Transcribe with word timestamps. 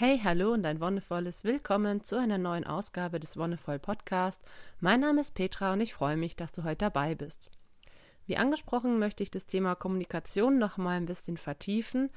Hey, 0.00 0.18
hallo 0.24 0.54
und 0.54 0.64
ein 0.64 0.80
wundervolles 0.80 1.44
Willkommen 1.44 2.02
zu 2.02 2.18
einer 2.18 2.38
neuen 2.38 2.64
Ausgabe 2.66 3.20
des 3.20 3.36
Wonnevoll 3.36 3.78
Podcast. 3.78 4.42
Mein 4.80 5.00
Name 5.00 5.20
ist 5.20 5.34
Petra 5.34 5.74
und 5.74 5.82
ich 5.82 5.92
freue 5.92 6.16
mich, 6.16 6.36
dass 6.36 6.52
du 6.52 6.64
heute 6.64 6.78
dabei 6.78 7.14
bist. 7.14 7.50
Wie 8.24 8.38
angesprochen, 8.38 8.98
möchte 8.98 9.22
ich 9.22 9.30
das 9.30 9.44
Thema 9.44 9.74
Kommunikation 9.74 10.56
noch 10.56 10.78
mal 10.78 10.96
ein 10.96 11.04
bisschen 11.04 11.36
vertiefen 11.36 12.08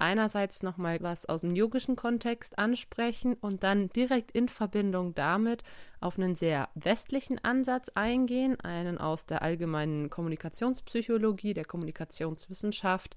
einerseits 0.00 0.62
nochmal 0.62 0.98
was 1.00 1.26
aus 1.26 1.42
dem 1.42 1.54
yogischen 1.54 1.96
Kontext 1.96 2.58
ansprechen 2.58 3.34
und 3.34 3.62
dann 3.62 3.88
direkt 3.90 4.30
in 4.30 4.48
Verbindung 4.48 5.14
damit 5.14 5.62
auf 6.00 6.18
einen 6.18 6.34
sehr 6.34 6.68
westlichen 6.74 7.42
Ansatz 7.44 7.90
eingehen, 7.94 8.60
einen 8.60 8.98
aus 8.98 9.26
der 9.26 9.42
allgemeinen 9.42 10.10
Kommunikationspsychologie, 10.10 11.54
der 11.54 11.64
Kommunikationswissenschaft, 11.64 13.16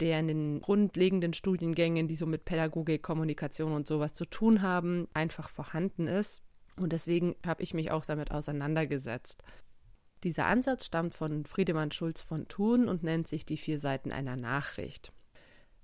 der 0.00 0.20
in 0.20 0.28
den 0.28 0.60
grundlegenden 0.60 1.32
Studiengängen, 1.32 2.08
die 2.08 2.16
so 2.16 2.26
mit 2.26 2.44
Pädagogik, 2.44 3.02
Kommunikation 3.02 3.72
und 3.72 3.86
sowas 3.86 4.12
zu 4.12 4.24
tun 4.24 4.62
haben, 4.62 5.08
einfach 5.14 5.48
vorhanden 5.48 6.06
ist. 6.06 6.42
Und 6.76 6.92
deswegen 6.92 7.36
habe 7.46 7.62
ich 7.62 7.74
mich 7.74 7.90
auch 7.90 8.04
damit 8.04 8.30
auseinandergesetzt. 8.30 9.44
Dieser 10.24 10.46
Ansatz 10.46 10.86
stammt 10.86 11.14
von 11.14 11.44
Friedemann 11.46 11.90
Schulz 11.90 12.20
von 12.20 12.46
Thun 12.46 12.88
und 12.88 13.02
nennt 13.02 13.26
sich 13.26 13.44
die 13.44 13.56
vier 13.56 13.80
Seiten 13.80 14.12
einer 14.12 14.36
Nachricht. 14.36 15.12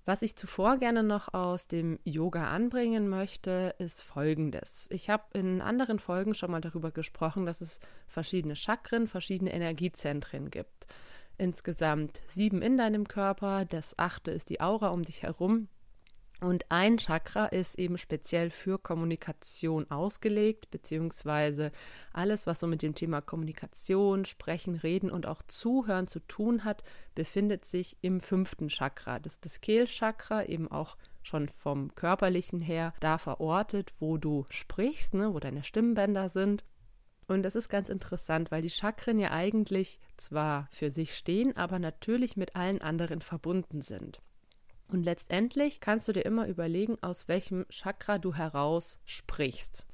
Was 0.08 0.22
ich 0.22 0.36
zuvor 0.36 0.78
gerne 0.78 1.02
noch 1.02 1.34
aus 1.34 1.66
dem 1.66 1.98
Yoga 2.02 2.48
anbringen 2.48 3.10
möchte, 3.10 3.74
ist 3.76 4.00
Folgendes. 4.00 4.88
Ich 4.90 5.10
habe 5.10 5.24
in 5.34 5.60
anderen 5.60 5.98
Folgen 5.98 6.32
schon 6.32 6.50
mal 6.50 6.62
darüber 6.62 6.90
gesprochen, 6.90 7.44
dass 7.44 7.60
es 7.60 7.78
verschiedene 8.06 8.56
Chakren, 8.56 9.06
verschiedene 9.06 9.52
Energiezentren 9.52 10.50
gibt. 10.50 10.86
Insgesamt 11.36 12.22
sieben 12.26 12.62
in 12.62 12.78
deinem 12.78 13.06
Körper, 13.06 13.66
das 13.66 13.98
achte 13.98 14.30
ist 14.30 14.48
die 14.48 14.62
Aura 14.62 14.88
um 14.88 15.02
dich 15.02 15.24
herum 15.24 15.68
und 16.40 16.70
ein 16.70 16.98
Chakra 16.98 17.46
ist 17.46 17.78
eben 17.78 17.98
speziell 17.98 18.50
für 18.50 18.78
Kommunikation 18.78 19.90
ausgelegt, 19.90 20.70
beziehungsweise 20.70 21.72
alles, 22.12 22.46
was 22.46 22.60
so 22.60 22.68
mit 22.68 22.82
dem 22.82 22.94
Thema 22.94 23.20
Kommunikation, 23.20 24.24
Sprechen, 24.24 24.76
Reden 24.76 25.10
und 25.10 25.26
auch 25.26 25.42
Zuhören 25.48 26.06
zu 26.06 26.20
tun 26.20 26.62
hat, 26.62 26.84
befindet 27.16 27.64
sich 27.64 27.96
im 28.02 28.20
fünften 28.20 28.68
Chakra. 28.68 29.18
Das 29.18 29.34
ist 29.34 29.44
das 29.44 29.60
Kehlchakra, 29.60 30.44
eben 30.44 30.70
auch 30.70 30.96
schon 31.22 31.48
vom 31.48 31.94
körperlichen 31.96 32.60
her 32.60 32.94
da 33.00 33.18
verortet, 33.18 33.92
wo 33.98 34.16
du 34.16 34.46
sprichst, 34.48 35.14
ne, 35.14 35.34
wo 35.34 35.40
deine 35.40 35.64
Stimmbänder 35.64 36.28
sind. 36.28 36.64
Und 37.26 37.42
das 37.42 37.56
ist 37.56 37.68
ganz 37.68 37.88
interessant, 37.88 38.52
weil 38.52 38.62
die 38.62 38.70
Chakren 38.70 39.18
ja 39.18 39.32
eigentlich 39.32 39.98
zwar 40.16 40.68
für 40.70 40.92
sich 40.92 41.16
stehen, 41.16 41.56
aber 41.56 41.80
natürlich 41.80 42.36
mit 42.36 42.54
allen 42.54 42.80
anderen 42.80 43.22
verbunden 43.22 43.82
sind. 43.82 44.20
Und 44.90 45.02
letztendlich 45.02 45.80
kannst 45.80 46.08
du 46.08 46.12
dir 46.12 46.24
immer 46.24 46.48
überlegen, 46.48 46.96
aus 47.02 47.28
welchem 47.28 47.66
Chakra 47.68 48.18
du 48.18 48.34
heraus 48.34 48.98
sprichst. 49.04 49.86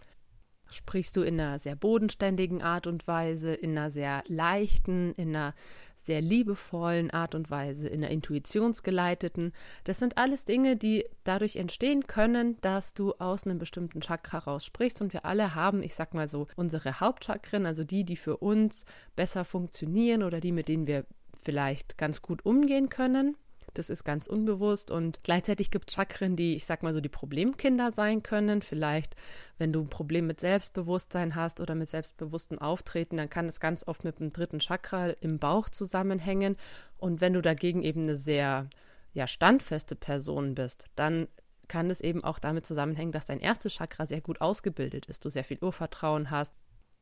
Sprichst 0.70 1.17
du 1.17 1.23
in 1.23 1.39
einer 1.39 1.59
sehr 1.59 1.77
bodenständigen 1.77 2.62
Art 2.62 2.86
und 2.86 3.06
Weise, 3.06 3.53
in 3.53 3.77
einer 3.77 3.91
sehr 3.91 4.23
leichten, 4.27 5.12
in 5.14 5.34
einer 5.34 5.55
sehr 5.98 6.20
liebevollen 6.20 7.11
Art 7.11 7.34
und 7.34 7.51
Weise, 7.51 7.89
in 7.89 8.03
einer 8.03 8.12
intuitionsgeleiteten. 8.12 9.53
Das 9.84 9.98
sind 9.98 10.19
alles 10.19 10.45
Dinge, 10.45 10.77
die 10.77 11.05
dadurch 11.25 11.56
entstehen 11.56 12.06
können, 12.06 12.61
dass 12.61 12.95
du 12.95 13.12
aus 13.14 13.45
einem 13.45 13.58
bestimmten 13.58 14.01
Chakra 14.01 14.39
raus 14.39 14.64
sprichst. 14.64 15.01
Und 15.01 15.12
wir 15.12 15.25
alle 15.25 15.55
haben, 15.55 15.83
ich 15.83 15.95
sag 15.95 16.14
mal 16.14 16.29
so, 16.29 16.47
unsere 16.56 17.01
Hauptchakren, 17.01 17.67
also 17.67 17.84
die, 17.84 18.05
die 18.05 18.17
für 18.17 18.36
uns 18.36 18.84
besser 19.17 19.45
funktionieren 19.45 20.23
oder 20.23 20.41
die, 20.41 20.53
mit 20.53 20.69
denen 20.69 20.86
wir 20.86 21.05
vielleicht 21.41 21.98
ganz 21.98 22.23
gut 22.23 22.45
umgehen 22.45 22.89
können. 22.89 23.36
Das 23.75 23.91
ist 23.91 24.05
ganz 24.05 24.28
unbewusst 24.28 24.92
und 24.92 25.25
gleichzeitig 25.25 25.72
gibt 25.72 25.91
es 25.91 25.97
Chakren, 25.97 26.36
die, 26.36 26.55
ich 26.55 26.64
sag 26.64 26.84
mal 26.84 26.94
so, 26.94 27.00
die 27.00 27.08
Problemkinder 27.08 27.91
sein 27.91 28.22
können. 28.22 28.62
Vielleicht, 28.62 29.17
wenn 29.58 29.72
du 29.72 29.80
ein 29.80 29.91
Problem 29.91 30.28
mit 30.28 30.39
Selbstbewusstsein 30.39 31.34
hast 31.34 31.61
oder 31.61 31.75
mit 31.75 31.89
selbstbewusstem 31.89 32.61
Auftreten, 32.61 33.17
dann 33.17 33.28
kann 33.28 33.47
es 33.47 33.58
ganz 33.58 33.86
oft 33.86 34.05
mit 34.05 34.20
dem 34.20 34.30
dritten 34.30 34.61
Chakra 34.61 35.11
im 35.20 35.40
Bauch 35.40 35.68
zusammenhängen. 35.68 36.57
Und 36.98 37.20
wenn 37.20 37.33
du 37.33 37.42
dagegen 37.42 37.83
eben 37.83 38.05
eine 38.05 38.14
sehr 38.14 38.68
ja, 39.12 39.27
standfeste 39.27 39.96
Person 39.96 40.55
bist, 40.55 40.86
dann 40.95 41.27
kann 41.67 41.91
es 41.91 42.01
eben 42.01 42.23
auch 42.23 42.39
damit 42.39 42.67
zusammenhängen, 42.67 43.12
dass 43.12 43.27
dein 43.27 43.41
erstes 43.41 43.74
Chakra 43.74 44.06
sehr 44.06 44.20
gut 44.20 44.41
ausgebildet 44.41 45.06
ist, 45.06 45.24
du 45.24 45.30
sehr 45.30 45.45
viel 45.45 45.58
Urvertrauen 45.61 46.30
hast. 46.30 46.55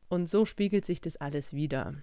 Und 0.09 0.27
so 0.27 0.45
spiegelt 0.45 0.85
sich 0.85 1.01
das 1.01 1.17
alles 1.17 1.53
wieder. 1.53 1.93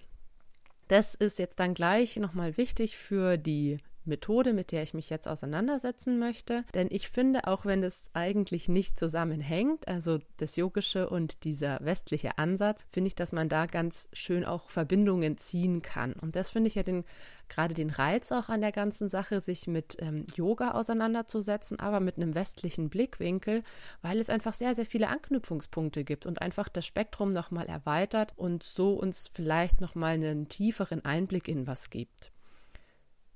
Das 0.87 1.15
ist 1.15 1.39
jetzt 1.39 1.59
dann 1.59 1.73
gleich 1.73 2.17
nochmal 2.17 2.57
wichtig 2.57 2.97
für 2.97 3.37
die 3.37 3.77
Methode, 4.05 4.53
mit 4.53 4.71
der 4.71 4.83
ich 4.83 4.93
mich 4.93 5.09
jetzt 5.09 5.27
auseinandersetzen 5.27 6.19
möchte. 6.19 6.63
Denn 6.73 6.87
ich 6.89 7.09
finde, 7.09 7.47
auch 7.47 7.65
wenn 7.65 7.83
es 7.83 8.09
eigentlich 8.13 8.67
nicht 8.67 8.97
zusammenhängt, 8.97 9.87
also 9.87 10.19
das 10.37 10.55
yogische 10.55 11.09
und 11.09 11.43
dieser 11.43 11.79
westliche 11.81 12.37
Ansatz, 12.37 12.83
finde 12.89 13.09
ich, 13.09 13.15
dass 13.15 13.31
man 13.31 13.49
da 13.49 13.65
ganz 13.65 14.09
schön 14.13 14.45
auch 14.45 14.69
Verbindungen 14.69 15.37
ziehen 15.37 15.81
kann. 15.81 16.13
Und 16.13 16.35
das 16.35 16.49
finde 16.49 16.67
ich 16.67 16.75
ja 16.75 16.83
den, 16.83 17.03
gerade 17.49 17.73
den 17.73 17.89
Reiz 17.89 18.31
auch 18.31 18.49
an 18.49 18.61
der 18.61 18.71
ganzen 18.71 19.09
Sache, 19.09 19.41
sich 19.41 19.67
mit 19.67 19.97
ähm, 19.99 20.25
Yoga 20.35 20.71
auseinanderzusetzen, 20.71 21.79
aber 21.79 21.99
mit 21.99 22.17
einem 22.17 22.33
westlichen 22.33 22.89
Blickwinkel, 22.89 23.63
weil 24.01 24.19
es 24.19 24.29
einfach 24.29 24.53
sehr, 24.53 24.75
sehr 24.75 24.85
viele 24.85 25.09
Anknüpfungspunkte 25.09 26.03
gibt 26.03 26.25
und 26.25 26.41
einfach 26.41 26.69
das 26.69 26.85
Spektrum 26.85 27.31
nochmal 27.31 27.67
erweitert 27.67 28.33
und 28.37 28.63
so 28.63 28.93
uns 28.93 29.29
vielleicht 29.31 29.81
nochmal 29.81 30.13
einen 30.13 30.47
tieferen 30.47 31.05
Einblick 31.05 31.47
in 31.47 31.67
was 31.67 31.89
gibt. 31.89 32.31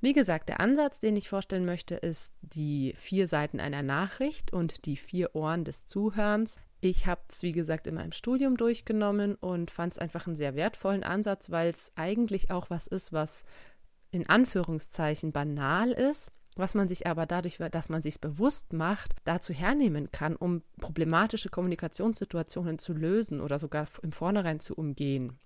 Wie 0.05 0.13
gesagt, 0.13 0.49
der 0.49 0.59
Ansatz, 0.59 0.99
den 0.99 1.15
ich 1.15 1.29
vorstellen 1.29 1.65
möchte, 1.65 1.95
ist 1.95 2.31
die 2.43 2.93
vier 2.95 3.27
Seiten 3.27 3.59
einer 3.59 3.81
Nachricht 3.81 4.53
und 4.53 4.85
die 4.85 4.97
vier 4.97 5.33
Ohren 5.33 5.63
des 5.63 5.87
Zuhörens. 5.87 6.57
Ich 6.79 7.07
habe 7.07 7.21
es, 7.27 7.41
wie 7.41 7.53
gesagt, 7.53 7.87
in 7.87 7.95
meinem 7.95 8.11
Studium 8.11 8.55
durchgenommen 8.55 9.33
und 9.33 9.71
fand 9.71 9.93
es 9.93 9.97
einfach 9.97 10.27
einen 10.27 10.35
sehr 10.35 10.53
wertvollen 10.53 11.03
Ansatz, 11.03 11.49
weil 11.49 11.71
es 11.71 11.91
eigentlich 11.95 12.51
auch 12.51 12.69
was 12.69 12.85
ist, 12.85 13.13
was 13.13 13.45
in 14.11 14.29
Anführungszeichen 14.29 15.31
banal 15.31 15.89
ist, 15.91 16.31
was 16.55 16.75
man 16.75 16.87
sich 16.87 17.07
aber 17.07 17.25
dadurch, 17.25 17.57
dass 17.71 17.89
man 17.89 18.03
sich 18.03 18.21
bewusst 18.21 18.73
macht, 18.73 19.15
dazu 19.23 19.53
hernehmen 19.53 20.11
kann, 20.11 20.35
um 20.35 20.61
problematische 20.79 21.49
Kommunikationssituationen 21.49 22.77
zu 22.77 22.93
lösen 22.93 23.41
oder 23.41 23.57
sogar 23.57 23.87
im 24.03 24.11
Vornherein 24.11 24.59
zu 24.59 24.75
umgehen. 24.75 25.39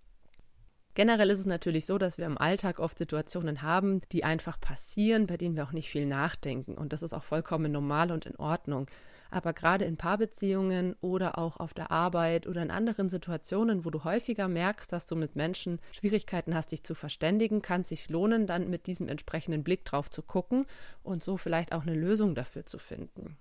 Generell 0.99 1.29
ist 1.29 1.39
es 1.39 1.45
natürlich 1.45 1.85
so, 1.85 1.97
dass 1.97 2.17
wir 2.17 2.25
im 2.25 2.37
Alltag 2.37 2.79
oft 2.81 2.97
Situationen 2.97 3.61
haben, 3.61 4.01
die 4.11 4.25
einfach 4.25 4.59
passieren, 4.59 5.27
bei 5.27 5.37
denen 5.37 5.55
wir 5.55 5.63
auch 5.63 5.71
nicht 5.71 5.89
viel 5.89 6.05
nachdenken. 6.05 6.73
Und 6.73 6.91
das 6.91 7.03
ist 7.03 7.13
auch 7.13 7.23
vollkommen 7.23 7.71
normal 7.71 8.11
und 8.11 8.25
in 8.25 8.35
Ordnung. 8.35 8.87
Aber 9.31 9.53
gerade 9.53 9.85
in 9.85 9.95
Paarbeziehungen 9.95 10.97
oder 10.99 11.38
auch 11.38 11.55
auf 11.55 11.73
der 11.73 11.89
Arbeit 11.89 12.47
oder 12.47 12.61
in 12.61 12.69
anderen 12.69 13.07
Situationen, 13.07 13.85
wo 13.85 13.91
du 13.91 14.03
häufiger 14.03 14.49
merkst, 14.49 14.91
dass 14.91 15.05
du 15.05 15.15
mit 15.15 15.38
Menschen 15.38 15.79
Schwierigkeiten 15.93 16.53
hast, 16.53 16.73
dich 16.73 16.83
zu 16.83 16.95
verständigen, 16.95 17.61
kann 17.61 17.79
es 17.79 17.88
sich 17.88 18.09
lohnen, 18.09 18.45
dann 18.45 18.69
mit 18.69 18.85
diesem 18.85 19.07
entsprechenden 19.07 19.63
Blick 19.63 19.85
drauf 19.85 20.09
zu 20.09 20.21
gucken 20.21 20.65
und 21.01 21.23
so 21.23 21.38
vielleicht 21.38 21.71
auch 21.71 21.83
eine 21.83 21.95
Lösung 21.95 22.35
dafür 22.35 22.65
zu 22.65 22.77
finden. 22.77 23.38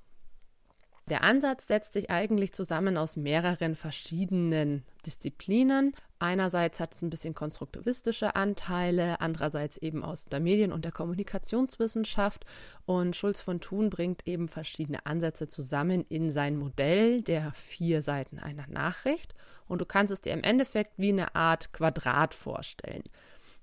Der 1.08 1.22
Ansatz 1.22 1.66
setzt 1.66 1.94
sich 1.94 2.10
eigentlich 2.10 2.52
zusammen 2.52 2.98
aus 2.98 3.16
mehreren 3.16 3.76
verschiedenen 3.76 4.84
Disziplinen. 5.06 5.94
Einerseits 6.18 6.80
hat 6.80 6.92
es 6.92 7.00
ein 7.00 7.08
bisschen 7.08 7.34
konstruktivistische 7.34 8.36
Anteile, 8.36 9.20
andererseits 9.20 9.78
eben 9.78 10.04
aus 10.04 10.26
der 10.26 10.40
Medien- 10.40 10.72
und 10.72 10.84
der 10.84 10.92
Kommunikationswissenschaft. 10.92 12.44
Und 12.84 13.16
Schulz 13.16 13.40
von 13.40 13.60
Thun 13.60 13.88
bringt 13.88 14.26
eben 14.26 14.48
verschiedene 14.48 15.06
Ansätze 15.06 15.48
zusammen 15.48 16.04
in 16.10 16.30
sein 16.30 16.56
Modell 16.56 17.22
der 17.22 17.52
vier 17.52 18.02
Seiten 18.02 18.38
einer 18.38 18.66
Nachricht. 18.66 19.34
Und 19.66 19.80
du 19.80 19.86
kannst 19.86 20.12
es 20.12 20.20
dir 20.20 20.34
im 20.34 20.42
Endeffekt 20.42 20.92
wie 20.98 21.12
eine 21.12 21.34
Art 21.34 21.72
Quadrat 21.72 22.34
vorstellen. 22.34 23.04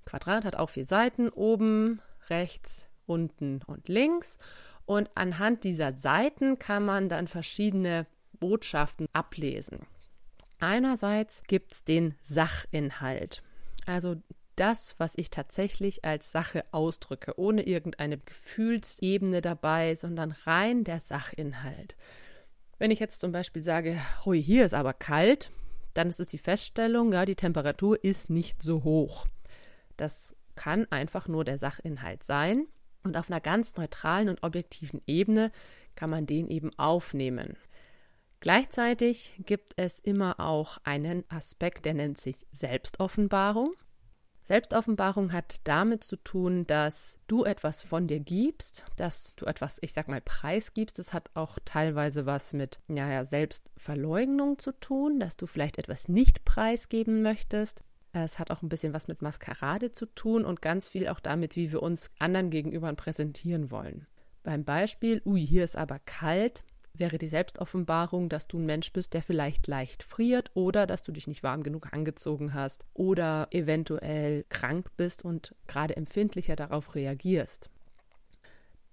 Quadrat 0.05 0.45
hat 0.45 0.55
auch 0.55 0.69
vier 0.69 0.85
Seiten, 0.85 1.29
oben, 1.29 2.01
rechts, 2.29 2.87
unten 3.05 3.61
und 3.67 3.87
links. 3.87 4.39
Und 4.85 5.09
anhand 5.15 5.63
dieser 5.63 5.93
Seiten 5.97 6.59
kann 6.59 6.85
man 6.85 7.09
dann 7.09 7.27
verschiedene 7.27 8.05
Botschaften 8.39 9.07
ablesen. 9.13 9.87
Einerseits 10.59 11.43
gibt 11.43 11.71
es 11.71 11.83
den 11.83 12.15
Sachinhalt, 12.23 13.41
also 13.85 14.15
das, 14.55 14.95
was 14.99 15.13
ich 15.17 15.29
tatsächlich 15.29 16.05
als 16.05 16.31
Sache 16.31 16.63
ausdrücke, 16.71 17.37
ohne 17.37 17.63
irgendeine 17.63 18.17
Gefühlsebene 18.17 19.41
dabei, 19.41 19.95
sondern 19.95 20.31
rein 20.31 20.83
der 20.83 20.99
Sachinhalt. 20.99 21.95
Wenn 22.77 22.91
ich 22.91 22.99
jetzt 22.99 23.21
zum 23.21 23.31
Beispiel 23.31 23.61
sage, 23.61 23.99
hui, 24.23 24.41
hier 24.41 24.65
ist 24.65 24.73
aber 24.73 24.93
kalt, 24.93 25.51
dann 25.93 26.09
ist 26.09 26.19
es 26.19 26.27
die 26.27 26.37
Feststellung, 26.37 27.13
ja, 27.13 27.25
die 27.25 27.35
Temperatur 27.35 28.01
ist 28.03 28.29
nicht 28.29 28.61
so 28.61 28.83
hoch. 28.83 29.27
Das 29.97 30.35
kann 30.55 30.85
einfach 30.89 31.27
nur 31.27 31.43
der 31.43 31.59
Sachinhalt 31.59 32.23
sein. 32.23 32.67
Und 33.05 33.17
auf 33.17 33.29
einer 33.29 33.39
ganz 33.39 33.77
neutralen 33.77 34.29
und 34.29 34.41
objektiven 34.41 35.01
Ebene 35.05 35.51
kann 35.95 36.09
man 36.09 36.25
den 36.25 36.49
eben 36.49 36.71
aufnehmen. 36.77 37.55
Gleichzeitig 38.39 39.35
gibt 39.45 39.73
es 39.77 39.99
immer 39.99 40.39
auch 40.39 40.79
einen 40.83 41.23
Aspekt, 41.29 41.85
der 41.85 41.93
nennt 41.93 42.17
sich 42.17 42.35
Selbstoffenbarung. 42.51 43.73
Selbstoffenbarung 44.43 45.33
hat 45.33 45.61
damit 45.63 46.03
zu 46.03 46.17
tun, 46.17 46.65
dass 46.67 47.17
du 47.27 47.43
etwas 47.43 47.83
von 47.83 48.07
dir 48.07 48.19
gibst, 48.19 48.85
dass 48.97 49.35
du 49.35 49.45
etwas, 49.45 49.77
ich 49.81 49.93
sag 49.93 50.07
mal, 50.07 50.21
preisgibst. 50.21 50.97
Das 50.99 51.13
hat 51.13 51.29
auch 51.35 51.59
teilweise 51.63 52.25
was 52.25 52.53
mit 52.53 52.79
ja, 52.87 53.23
Selbstverleugnung 53.23 54.57
zu 54.57 54.71
tun, 54.71 55.19
dass 55.19 55.37
du 55.37 55.45
vielleicht 55.45 55.77
etwas 55.77 56.07
nicht 56.07 56.43
preisgeben 56.43 57.21
möchtest. 57.21 57.83
Es 58.23 58.39
hat 58.39 58.49
auch 58.49 58.61
ein 58.61 58.69
bisschen 58.69 58.93
was 58.93 59.09
mit 59.09 59.21
Maskerade 59.21 59.91
zu 59.91 60.05
tun 60.05 60.45
und 60.45 60.61
ganz 60.61 60.87
viel 60.87 61.09
auch 61.09 61.19
damit, 61.19 61.57
wie 61.57 61.73
wir 61.73 61.83
uns 61.83 62.11
anderen 62.17 62.49
gegenüber 62.49 62.91
präsentieren 62.93 63.71
wollen. 63.71 64.07
Beim 64.43 64.63
Beispiel, 64.63 65.21
ui, 65.25 65.45
hier 65.45 65.65
ist 65.65 65.75
aber 65.75 65.99
kalt, 65.99 66.63
wäre 66.93 67.17
die 67.17 67.27
Selbstoffenbarung, 67.27 68.29
dass 68.29 68.47
du 68.47 68.57
ein 68.57 68.65
Mensch 68.65 68.93
bist, 68.93 69.13
der 69.13 69.21
vielleicht 69.21 69.67
leicht 69.67 70.01
friert 70.01 70.51
oder 70.53 70.87
dass 70.87 71.03
du 71.03 71.11
dich 71.11 71.27
nicht 71.27 71.43
warm 71.43 71.61
genug 71.61 71.91
angezogen 71.91 72.53
hast 72.53 72.85
oder 72.93 73.49
eventuell 73.51 74.45
krank 74.47 74.91
bist 74.95 75.25
und 75.25 75.53
gerade 75.67 75.97
empfindlicher 75.97 76.55
darauf 76.55 76.95
reagierst. 76.95 77.69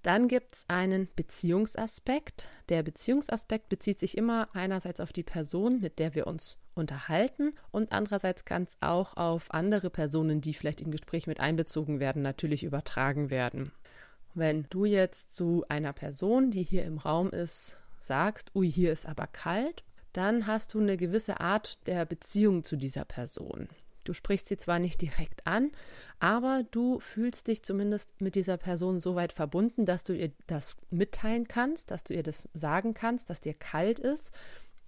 Dann 0.03 0.27
gibt 0.27 0.55
es 0.55 0.65
einen 0.69 1.09
Beziehungsaspekt. 1.15 2.49
Der 2.69 2.83
Beziehungsaspekt 2.83 3.69
bezieht 3.69 4.01
sich 4.01 4.19
immer 4.19 4.49
einerseits 4.53 5.01
auf 5.01 5.13
die 5.13 5.23
Person, 5.23 5.81
mit 5.81 5.99
der 5.99 6.15
wir 6.15 6.27
uns 6.27 6.57
unterhalten 6.75 7.53
und 7.71 7.93
andererseits 7.93 8.45
kann 8.45 8.63
es 8.63 8.77
auch 8.81 9.17
auf 9.17 9.53
andere 9.53 9.91
Personen, 9.91 10.41
die 10.41 10.55
vielleicht 10.55 10.81
in 10.81 10.91
Gespräch 10.91 11.27
mit 11.27 11.39
einbezogen 11.39 12.01
werden, 12.01 12.23
natürlich 12.23 12.65
übertragen 12.65 13.31
werden. 13.31 13.73
Wenn 14.35 14.67
du 14.71 14.87
jetzt 14.87 15.35
zu 15.35 15.65
einer 15.69 15.93
Person, 15.93 16.51
die 16.51 16.63
hier 16.63 16.85
im 16.85 16.99
Raum 16.99 17.31
ist, 17.31 17.77
sagst, 18.01 18.51
ui, 18.55 18.71
hier 18.71 18.93
ist 18.93 19.07
aber 19.07 19.27
kalt, 19.27 19.85
dann 20.13 20.47
hast 20.47 20.75
du 20.75 20.81
eine 20.81 20.97
gewisse 20.97 21.41
Art 21.41 21.87
der 21.87 22.05
Beziehung 22.07 22.65
zu 22.65 22.77
dieser 22.77 23.05
Person. 23.05 23.69
Du 24.05 24.13
sprichst 24.13 24.49
sie 24.49 24.57
zwar 24.57 24.79
nicht 24.79 25.01
direkt 25.01 25.47
an, 25.47 25.71
aber 26.19 26.65
du 26.71 26.99
fühlst 26.99 27.49
dich 27.49 27.63
zumindest 27.63 28.21
mit 28.21 28.35
dieser 28.35 28.57
Person 28.57 29.01
so 29.01 29.15
weit 29.15 29.33
verbunden, 29.33 29.85
dass 29.85 30.05
du 30.05 30.13
ihr 30.13 30.33
das 30.47 30.77
mitteilen 30.91 31.49
kannst, 31.49 31.91
dass 31.91 32.05
du 32.05 32.15
ihr 32.15 32.23
das 32.23 32.49
sagen 32.55 32.95
kannst, 32.95 33.31
dass 33.31 33.41
dir 33.41 33.55
kalt 33.55 33.99
ist. 34.01 34.33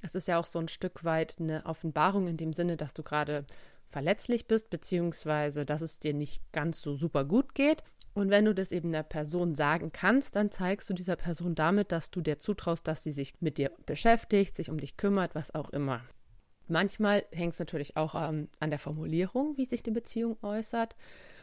Es 0.00 0.14
ist 0.14 0.28
ja 0.28 0.38
auch 0.38 0.46
so 0.46 0.58
ein 0.58 0.68
Stück 0.68 1.04
weit 1.04 1.36
eine 1.40 1.64
Offenbarung 1.64 2.26
in 2.26 2.36
dem 2.36 2.52
Sinne, 2.52 2.76
dass 2.76 2.94
du 2.94 3.02
gerade 3.02 3.44
verletzlich 3.88 4.46
bist, 4.46 4.70
beziehungsweise 4.70 5.64
dass 5.64 5.80
es 5.80 6.00
dir 6.00 6.14
nicht 6.14 6.42
ganz 6.52 6.82
so 6.82 6.96
super 6.96 7.24
gut 7.24 7.54
geht. 7.54 7.82
Und 8.12 8.30
wenn 8.30 8.44
du 8.44 8.54
das 8.54 8.70
eben 8.70 8.92
der 8.92 9.02
Person 9.02 9.54
sagen 9.54 9.92
kannst, 9.92 10.36
dann 10.36 10.50
zeigst 10.50 10.88
du 10.88 10.94
dieser 10.94 11.16
Person 11.16 11.54
damit, 11.54 11.90
dass 11.90 12.10
du 12.10 12.20
dir 12.20 12.38
zutraust, 12.38 12.86
dass 12.86 13.02
sie 13.02 13.10
sich 13.10 13.34
mit 13.40 13.58
dir 13.58 13.72
beschäftigt, 13.86 14.56
sich 14.56 14.70
um 14.70 14.78
dich 14.78 14.96
kümmert, 14.96 15.34
was 15.34 15.54
auch 15.54 15.70
immer. 15.70 16.00
Manchmal 16.68 17.24
hängt 17.32 17.54
es 17.54 17.58
natürlich 17.58 17.96
auch 17.96 18.14
ähm, 18.14 18.48
an 18.60 18.70
der 18.70 18.78
Formulierung, 18.78 19.56
wie 19.56 19.64
sich 19.64 19.82
die 19.82 19.90
Beziehung 19.90 20.36
äußert. 20.42 20.96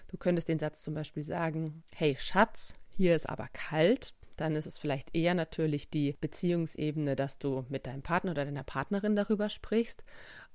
Du 0.08 0.18
könntest 0.18 0.48
den 0.48 0.60
Satz 0.60 0.84
zum 0.84 0.94
Beispiel 0.94 1.24
sagen, 1.24 1.84
hey 1.96 2.16
Schatz, 2.20 2.74
hier 2.98 3.16
ist 3.16 3.30
aber 3.30 3.48
kalt. 3.54 4.14
Dann 4.36 4.56
ist 4.56 4.66
es 4.66 4.78
vielleicht 4.78 5.16
eher 5.16 5.34
natürlich 5.36 5.90
die 5.90 6.18
Beziehungsebene, 6.20 7.16
dass 7.16 7.38
du 7.38 7.66
mit 7.70 7.86
deinem 7.86 8.02
Partner 8.02 8.32
oder 8.32 8.46
deiner 8.46 8.64
Partnerin 8.64 9.16
darüber 9.16 9.50
sprichst. 9.50 10.04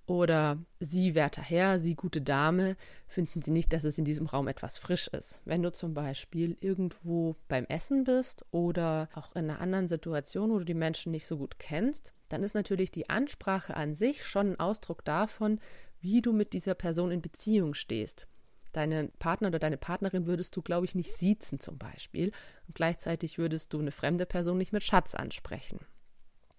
Oder 0.06 0.58
Sie, 0.78 1.14
werter 1.16 1.42
Herr, 1.42 1.80
Sie, 1.80 1.96
gute 1.96 2.22
Dame, 2.22 2.76
finden 3.08 3.42
Sie 3.42 3.50
nicht, 3.50 3.72
dass 3.72 3.84
es 3.84 3.98
in 3.98 4.04
diesem 4.04 4.26
Raum 4.26 4.46
etwas 4.46 4.78
frisch 4.78 5.08
ist. 5.08 5.40
Wenn 5.44 5.62
du 5.62 5.72
zum 5.72 5.94
Beispiel 5.94 6.56
irgendwo 6.60 7.34
beim 7.48 7.64
Essen 7.64 8.04
bist 8.04 8.44
oder 8.52 9.08
auch 9.14 9.34
in 9.34 9.50
einer 9.50 9.60
anderen 9.60 9.88
Situation, 9.88 10.50
wo 10.50 10.58
du 10.58 10.64
die 10.64 10.74
Menschen 10.74 11.10
nicht 11.10 11.26
so 11.26 11.36
gut 11.38 11.58
kennst, 11.58 12.12
dann 12.28 12.42
ist 12.42 12.54
natürlich 12.54 12.90
die 12.90 13.08
Ansprache 13.08 13.76
an 13.76 13.94
sich 13.94 14.24
schon 14.24 14.52
ein 14.52 14.60
Ausdruck 14.60 15.04
davon, 15.04 15.60
wie 16.00 16.22
du 16.22 16.32
mit 16.32 16.52
dieser 16.52 16.74
Person 16.74 17.10
in 17.10 17.22
Beziehung 17.22 17.74
stehst. 17.74 18.26
Deinen 18.72 19.10
Partner 19.12 19.48
oder 19.48 19.58
deine 19.58 19.78
Partnerin 19.78 20.26
würdest 20.26 20.54
du, 20.54 20.62
glaube 20.62 20.84
ich, 20.84 20.94
nicht 20.94 21.12
siezen 21.14 21.60
zum 21.60 21.78
Beispiel. 21.78 22.30
Und 22.66 22.74
gleichzeitig 22.74 23.38
würdest 23.38 23.72
du 23.72 23.78
eine 23.78 23.90
fremde 23.90 24.26
Person 24.26 24.58
nicht 24.58 24.72
mit 24.72 24.84
Schatz 24.84 25.14
ansprechen. 25.14 25.80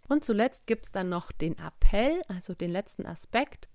Und 0.08 0.26
zuletzt 0.26 0.66
gibt 0.66 0.86
es 0.86 0.92
dann 0.92 1.10
noch 1.10 1.32
den 1.32 1.58
Appell, 1.60 2.22
also 2.28 2.56
den 2.56 2.72
letzten 2.72 3.06
Aspekt. 3.06 3.70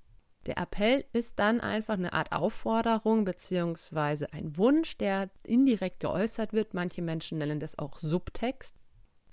Der 0.46 0.58
Appell 0.58 1.04
ist 1.12 1.38
dann 1.38 1.60
einfach 1.60 1.94
eine 1.94 2.12
Art 2.14 2.32
Aufforderung 2.32 3.24
bzw. 3.24 4.26
ein 4.32 4.56
Wunsch, 4.56 4.98
der 4.98 5.30
indirekt 5.44 6.00
geäußert 6.00 6.52
wird. 6.52 6.74
Manche 6.74 7.02
Menschen 7.02 7.38
nennen 7.38 7.60
das 7.60 7.78
auch 7.78 8.00
Subtext. 8.00 8.74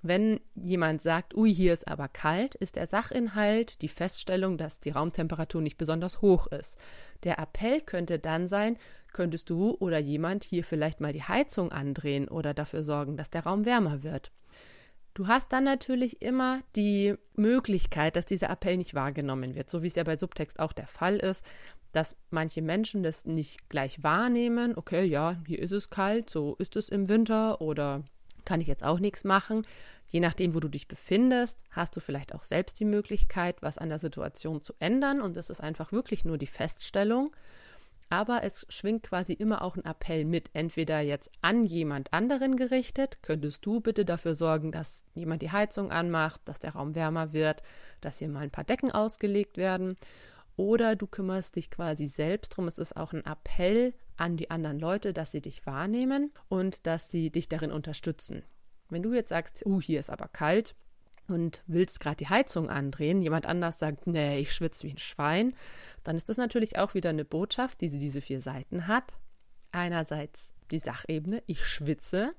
Wenn 0.02 0.40
jemand 0.56 1.02
sagt, 1.02 1.36
ui, 1.36 1.54
hier 1.54 1.74
ist 1.74 1.88
aber 1.88 2.08
kalt, 2.08 2.56
ist 2.56 2.78
der 2.78 2.88
Sachinhalt 2.88 3.82
die 3.82 3.90
Feststellung, 3.90 4.58
dass 4.58 4.80
die 4.80 4.92
Raumtemperatur 4.92 5.62
nicht 5.62 5.78
besonders 5.78 6.22
hoch 6.22 6.48
ist. 6.48 6.78
Der 7.24 7.38
Appell 7.38 7.82
könnte 7.82 8.18
dann 8.18 8.48
sein, 8.48 8.78
könntest 9.12 9.50
du 9.50 9.76
oder 9.80 9.98
jemand 9.98 10.44
hier 10.46 10.64
vielleicht 10.64 11.02
mal 11.02 11.12
die 11.12 11.24
Heizung 11.24 11.72
andrehen 11.72 12.30
oder 12.30 12.54
dafür 12.54 12.84
sorgen, 12.84 13.18
dass 13.18 13.30
der 13.30 13.44
Raum 13.44 13.66
wärmer 13.66 14.04
wird. 14.04 14.32
Du 15.14 15.28
hast 15.28 15.52
dann 15.52 15.66
natürlich 15.66 16.22
immer 16.22 16.62
die 16.78 17.16
Möglichkeit, 17.36 18.16
dass 18.16 18.26
dieser 18.26 18.50
Appell 18.50 18.78
nicht 18.78 18.94
wahrgenommen 18.94 19.56
wird, 19.56 19.70
so 19.70 19.84
wie 19.84 19.88
es 19.88 19.96
ja 19.96 20.04
bei 20.06 20.16
Subtext 20.16 20.60
auch 20.60 20.72
der 20.72 20.88
Fall 20.88 21.18
ist, 21.18 21.44
dass 21.92 22.16
manche 22.30 22.62
Menschen 22.62 23.04
das 23.04 23.26
nicht 23.26 23.68
gleich 23.68 24.02
wahrnehmen. 24.02 24.78
Okay, 24.78 25.04
ja, 25.04 25.36
hier 25.46 25.60
ist 25.60 25.72
es 25.72 25.90
kalt, 25.90 26.30
so 26.30 26.56
ist 26.60 26.78
es 26.78 26.88
im 26.88 27.10
Winter 27.10 27.60
oder 27.60 28.04
kann 28.50 28.62
ich 28.62 28.68
jetzt 28.68 28.84
auch 28.84 29.00
nichts 29.00 29.24
machen. 29.24 29.62
Je 30.08 30.20
nachdem, 30.20 30.56
wo 30.56 30.60
du 30.60 30.70
dich 30.70 30.88
befindest, 30.88 31.60
hast 31.70 31.96
du 31.96 32.00
vielleicht 32.00 32.34
auch 32.34 32.42
selbst 32.42 32.80
die 32.80 32.86
Möglichkeit, 32.86 33.62
was 33.62 33.78
an 33.78 33.90
der 33.90 34.00
Situation 34.00 34.64
zu 34.64 34.74
ändern. 34.80 35.22
Und 35.22 35.38
das 35.38 35.52
ist 35.52 35.62
einfach 35.62 35.92
wirklich 35.92 36.26
nur 36.26 36.40
die 36.40 36.48
Feststellung 36.48 37.32
aber 38.10 38.44
es 38.44 38.66
schwingt 38.70 39.04
quasi 39.04 39.34
immer 39.34 39.62
auch 39.62 39.76
ein 39.76 39.86
Appell 39.86 40.26
mit, 40.26 40.50
entweder 40.54 41.00
jetzt 41.00 41.32
an 41.42 41.64
jemand 41.64 42.12
anderen 42.12 42.56
gerichtet, 42.56 43.20
könntest 43.22 43.66
du 43.66 43.82
bitte 43.82 44.04
dafür 44.04 44.34
sorgen, 44.34 44.72
dass 44.72 45.06
jemand 45.14 45.44
die 45.44 45.52
Heizung 45.52 45.92
anmacht, 45.92 46.42
dass 46.46 46.60
der 46.60 46.74
Raum 46.74 46.96
wärmer 46.96 47.34
wird, 47.34 47.62
dass 48.02 48.18
hier 48.18 48.30
mal 48.30 48.42
ein 48.42 48.52
paar 48.52 48.64
Decken 48.64 48.92
ausgelegt 48.92 49.58
werden, 49.58 49.96
oder 50.60 50.98
du 50.98 51.08
kümmerst 51.08 51.56
dich 51.56 51.72
quasi 51.72 52.08
selbst 52.08 52.50
drum. 52.50 52.68
Es 52.68 52.78
ist 52.78 52.98
auch 52.98 53.14
ein 53.14 53.26
Appell 53.26 53.94
an 54.18 54.36
die 54.36 54.52
anderen 54.52 54.78
Leute, 54.78 55.14
dass 55.14 55.32
sie 55.32 55.40
dich 55.40 55.66
wahrnehmen 55.66 56.34
und 56.50 56.86
dass 56.86 57.10
sie 57.10 57.30
dich 57.30 57.48
darin 57.48 57.72
unterstützen. 57.72 58.44
Wenn 58.90 59.02
du 59.02 59.14
jetzt 59.14 59.30
sagst, 59.30 59.66
oh, 59.66 59.80
hier 59.80 60.02
ist 60.02 60.10
aber 60.10 60.28
kalt, 60.28 60.76
und 61.30 61.64
willst 61.68 62.00
gerade 62.00 62.18
die 62.18 62.28
Heizung 62.28 62.70
andrehen, 62.72 63.22
jemand 63.22 63.46
anders 63.46 63.78
sagt, 63.78 64.08
nee, 64.08 64.40
ich 64.40 64.52
schwitze 64.52 64.88
wie 64.88 64.94
ein 64.94 64.98
Schwein, 64.98 65.54
dann 66.04 66.16
ist 66.16 66.28
das 66.28 66.38
natürlich 66.38 66.80
auch 66.80 66.96
wieder 66.96 67.12
eine 67.12 67.24
Botschaft, 67.24 67.82
die 67.82 67.90
sie 67.90 68.00
diese 68.00 68.20
vier 68.20 68.42
Seiten 68.42 68.88
hat. 68.88 69.14
Einerseits 69.72 70.54
die 70.72 70.80
Sachebene, 70.80 71.44
ich 71.46 71.68
schwitze, 71.68 72.34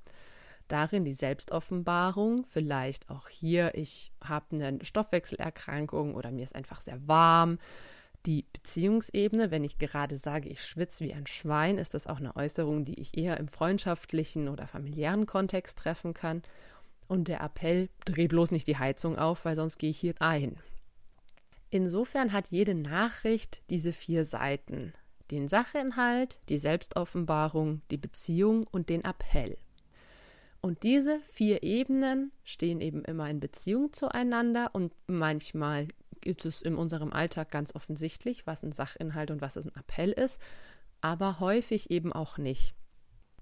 darin 0.67 1.05
die 1.05 1.13
Selbstoffenbarung, 1.13 2.45
vielleicht 2.45 3.09
auch 3.11 3.29
hier, 3.29 3.77
ich 3.77 4.13
habe 4.23 4.57
eine 4.57 4.85
Stoffwechselerkrankung 4.85 6.17
oder 6.17 6.33
mir 6.33 6.43
ist 6.43 6.57
einfach 6.57 6.81
sehr 6.81 7.07
warm. 7.07 7.59
Die 8.27 8.45
Beziehungsebene, 8.53 9.51
wenn 9.51 9.65
ich 9.65 9.79
gerade 9.79 10.17
sage, 10.17 10.49
ich 10.49 10.63
schwitze 10.63 11.05
wie 11.05 11.15
ein 11.15 11.27
Schwein, 11.27 11.79
ist 11.79 11.95
das 11.95 12.07
auch 12.07 12.19
eine 12.19 12.37
Äußerung, 12.37 12.85
die 12.85 13.01
ich 13.01 13.17
eher 13.17 13.39
im 13.39 13.49
freundschaftlichen 13.49 14.49
oder 14.49 14.67
familiären 14.67 15.25
Kontext 15.25 15.79
treffen 15.79 16.13
kann. 16.13 16.43
Und 17.09 17.29
der 17.29 17.41
Appell, 17.41 17.89
dreh 18.05 18.29
bloß 18.29 18.51
nicht 18.51 18.67
die 18.67 18.77
Heizung 18.77 19.19
auf, 19.19 19.45
weil 19.45 19.57
sonst 19.57 19.79
gehe 19.79 19.91
ich 19.91 19.99
hier 19.99 20.15
ein. 20.21 20.59
Insofern 21.71 22.33
hat 22.33 22.51
jede 22.51 22.75
Nachricht 22.75 23.63
diese 23.71 23.93
vier 23.93 24.25
Seiten. 24.25 24.93
Den 25.31 25.49
Sachinhalt, 25.49 26.41
die 26.49 26.59
Selbstoffenbarung, 26.59 27.81
die 27.91 27.97
Beziehung 27.97 28.67
und 28.67 28.91
den 28.91 29.05
Appell. 29.05 29.57
Und 30.61 30.83
diese 30.83 31.21
vier 31.33 31.63
Ebenen 31.63 32.33
stehen 32.45 32.81
eben 32.81 33.05
immer 33.05 33.31
in 33.31 33.41
Beziehung 33.41 33.93
zueinander 33.93 34.71
und 34.75 34.93
manchmal 35.07 35.89
ist 36.25 36.45
es 36.45 36.63
in 36.63 36.75
unserem 36.75 37.13
Alltag 37.13 37.51
ganz 37.51 37.75
offensichtlich, 37.75 38.47
was 38.47 38.63
ein 38.63 38.73
Sachinhalt 38.73 39.31
und 39.31 39.41
was 39.41 39.57
ein 39.57 39.75
Appell 39.75 40.13
ist, 40.13 40.41
aber 41.01 41.41
häufig 41.41 41.91
eben 41.91 42.13
auch 42.13 42.39
nicht. 42.39 42.75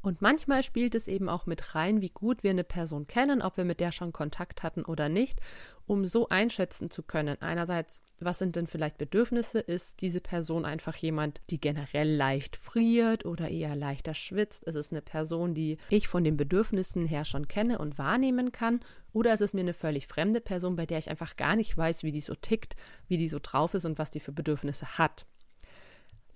Und 0.01 0.23
manchmal 0.23 0.63
spielt 0.63 0.95
es 0.95 1.09
eben 1.09 1.29
auch 1.29 1.47
mit 1.47 1.75
rein, 1.75 2.01
wie 2.01 2.11
gut 2.11 2.45
wir 2.45 2.51
eine 2.51 2.65
Person 2.65 3.09
kennen, 3.09 3.43
ob 3.43 3.57
wir 3.57 3.65
mit 3.65 3.81
der 3.81 3.91
schon 3.91 4.13
Kontakt 4.13 4.63
hatten 4.63 4.85
oder 4.85 5.09
nicht, 5.09 5.41
um 5.87 6.05
so 6.05 6.29
einschätzen 6.29 6.91
zu 6.91 7.03
können. 7.03 7.41
Einerseits, 7.43 8.03
was 8.21 8.39
sind 8.39 8.55
denn 8.55 8.69
vielleicht 8.69 8.97
Bedürfnisse? 8.97 9.59
Ist 9.59 10.01
diese 10.01 10.21
Person 10.21 10.65
einfach 10.65 10.95
jemand, 10.95 11.41
die 11.51 11.61
generell 11.61 12.15
leicht 12.15 12.57
friert 12.57 13.27
oder 13.27 13.49
eher 13.49 13.75
leichter 13.75 14.15
schwitzt? 14.15 14.65
Ist 14.65 14.77
es 14.77 14.93
eine 14.93 15.03
Person, 15.03 15.55
die 15.55 15.79
ich 15.89 16.07
von 16.07 16.23
den 16.23 16.37
Bedürfnissen 16.37 17.05
her 17.05 17.25
schon 17.25 17.49
kenne 17.49 17.79
und 17.79 17.99
wahrnehmen 17.99 18.53
kann? 18.53 18.81
Oder 19.13 19.35
ist 19.35 19.41
es 19.41 19.53
mir 19.53 19.63
eine 19.63 19.73
völlig 19.73 20.07
fremde 20.07 20.41
Person, 20.41 20.77
bei 20.77 20.87
der 20.87 20.99
ich 20.99 21.11
einfach 21.11 21.37
gar 21.37 21.57
nicht 21.57 21.77
weiß, 21.77 22.05
wie 22.05 22.13
die 22.13 22.21
so 22.21 22.37
tickt, 22.37 22.77
wie 23.09 23.19
die 23.19 23.29
so 23.29 23.41
drauf 23.43 23.75
ist 23.75 23.85
und 23.85 23.99
was 23.99 24.13
die 24.13 24.21
für 24.21 24.33
Bedürfnisse 24.33 24.97
hat? 24.97 25.27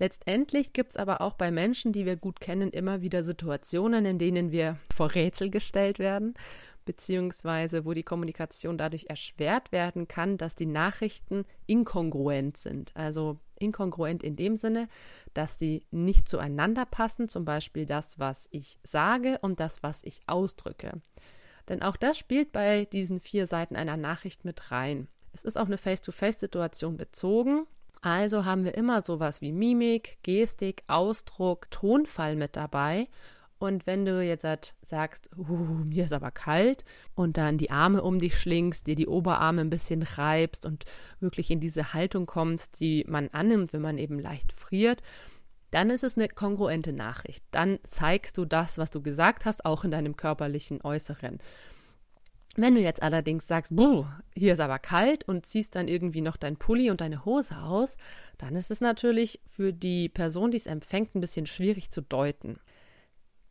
Letztendlich 0.03 0.73
gibt 0.73 0.91
es 0.91 0.97
aber 0.97 1.21
auch 1.21 1.35
bei 1.35 1.53
Menschen, 1.53 1.93
die 1.93 2.05
wir 2.07 2.17
gut 2.17 2.41
kennen, 2.41 2.73
immer 2.73 3.03
wieder 3.03 3.23
Situationen, 3.23 4.05
in 4.05 4.19
denen 4.19 4.51
wir 4.51 4.77
vor 4.93 5.15
Rätsel 5.15 5.49
gestellt 5.49 6.01
werden, 6.01 6.35
beziehungsweise 6.85 7.85
wo 7.85 7.93
die 7.93 8.03
Kommunikation 8.03 8.77
dadurch 8.77 9.07
erschwert 9.09 9.71
werden 9.71 10.09
kann, 10.09 10.39
dass 10.39 10.57
die 10.57 10.67
Nachrichten 10.67 11.45
inkongruent 11.67 12.57
sind. 12.57 12.91
Also 12.97 13.39
inkongruent 13.61 14.25
in 14.25 14.35
dem 14.35 14.57
Sinne, 14.57 14.89
dass 15.35 15.61
sie 15.61 15.87
nicht 15.93 16.29
zueinander 16.29 16.85
passen, 16.85 17.29
zum 17.29 17.45
Beispiel 17.45 17.87
das, 17.87 18.19
was 18.19 18.49
ich 18.51 18.81
sage 18.83 19.39
und 19.41 19.61
das, 19.61 19.85
was 19.85 20.03
ich 20.03 20.23
ausdrücke. 20.27 21.01
Denn 21.69 21.81
auch 21.81 21.97
das 21.97 22.19
spielt 22.19 22.51
bei 22.51 22.87
diesen 22.87 23.21
vier 23.21 23.47
Seiten 23.47 23.77
einer 23.77 23.97
Nachricht 23.97 24.45
mit 24.45 24.73
rein. 24.73 25.07
Es 25.33 25.45
ist 25.45 25.57
auch 25.57 25.67
eine 25.67 25.79
Face-to-Face-Situation 25.79 26.97
bezogen. 26.97 27.69
Also 28.03 28.45
haben 28.45 28.65
wir 28.65 28.75
immer 28.75 29.03
sowas 29.03 29.41
wie 29.41 29.53
Mimik, 29.53 30.19
Gestik, 30.23 30.83
Ausdruck, 30.89 31.71
Tonfall 31.71 32.35
mit 32.37 32.57
dabei. 32.57 33.09
Und 33.61 33.87
wenn 33.87 34.05
du 34.05 34.21
jetzt 34.21 34.43
halt 34.43 34.75
sagst, 34.85 35.31
uh, 35.39 35.45
mir 35.85 36.05
ist 36.05 36.13
aber 36.13 36.33
kalt 36.33 36.85
und 37.15 37.37
dann 37.37 37.59
die 37.59 37.71
Arme 37.71 38.03
um 38.03 38.19
dich 38.19 38.37
schlingst, 38.37 38.89
dir 38.89 38.97
die 38.97 39.07
Oberarme 39.07 39.61
ein 39.61 39.71
bisschen 39.71 40.03
reibst 40.03 40.67
und 40.67 40.85
wirklich 41.21 41.49
in 41.49 41.61
diese 41.61 41.95
Haltung 41.95 42.27
kommst, 42.27 42.81
die 42.81 43.05
man 43.07 43.29
annimmt, 43.29 43.73
wenn 43.73 43.83
man 43.83 43.99
eben 43.99 44.19
leicht 44.19 44.51
friert, 44.53 45.01
dann 45.71 45.91
ist 45.91 46.03
es 46.03 46.19
eine 46.19 46.27
kongruente 46.27 46.93
Nachricht. 46.93 47.45
Dann 47.53 47.79
zeigst 47.85 48.37
du 48.37 48.45
das, 48.45 48.79
was 48.79 48.91
du 48.91 49.01
gesagt 49.01 49.45
hast, 49.45 49.65
auch 49.65 49.85
in 49.85 49.93
deinem 49.93 50.17
körperlichen 50.17 50.83
Äußeren. 50.83 51.39
Wenn 52.55 52.75
du 52.75 52.81
jetzt 52.83 53.03
allerdings 53.03 53.47
sagst, 53.47 53.75
buh, 53.75 54.05
hier 54.37 54.53
ist 54.53 54.61
aber 54.61 54.79
kalt 54.79 55.27
und 55.27 55.47
ziehst 55.47 55.75
dann 55.75 55.89
irgendwie 55.89 56.21
noch 56.21 56.37
dein 56.37 56.59
Pulli 56.59 56.91
und 56.91 57.01
deine 57.01 57.25
Hose 57.25 57.57
aus, 57.57 57.97
dann 58.37 58.57
ist 58.57 58.71
es 58.71 58.83
natürlich 58.83 59.41
für 59.47 59.73
die 59.73 60.11
Person, 60.11 60.51
die 60.51 60.59
es 60.59 60.67
empfängt, 60.67 61.15
ein 61.15 61.21
bisschen 61.21 61.47
schwierig 61.47 61.91
zu 61.91 62.03
deuten. 62.03 62.59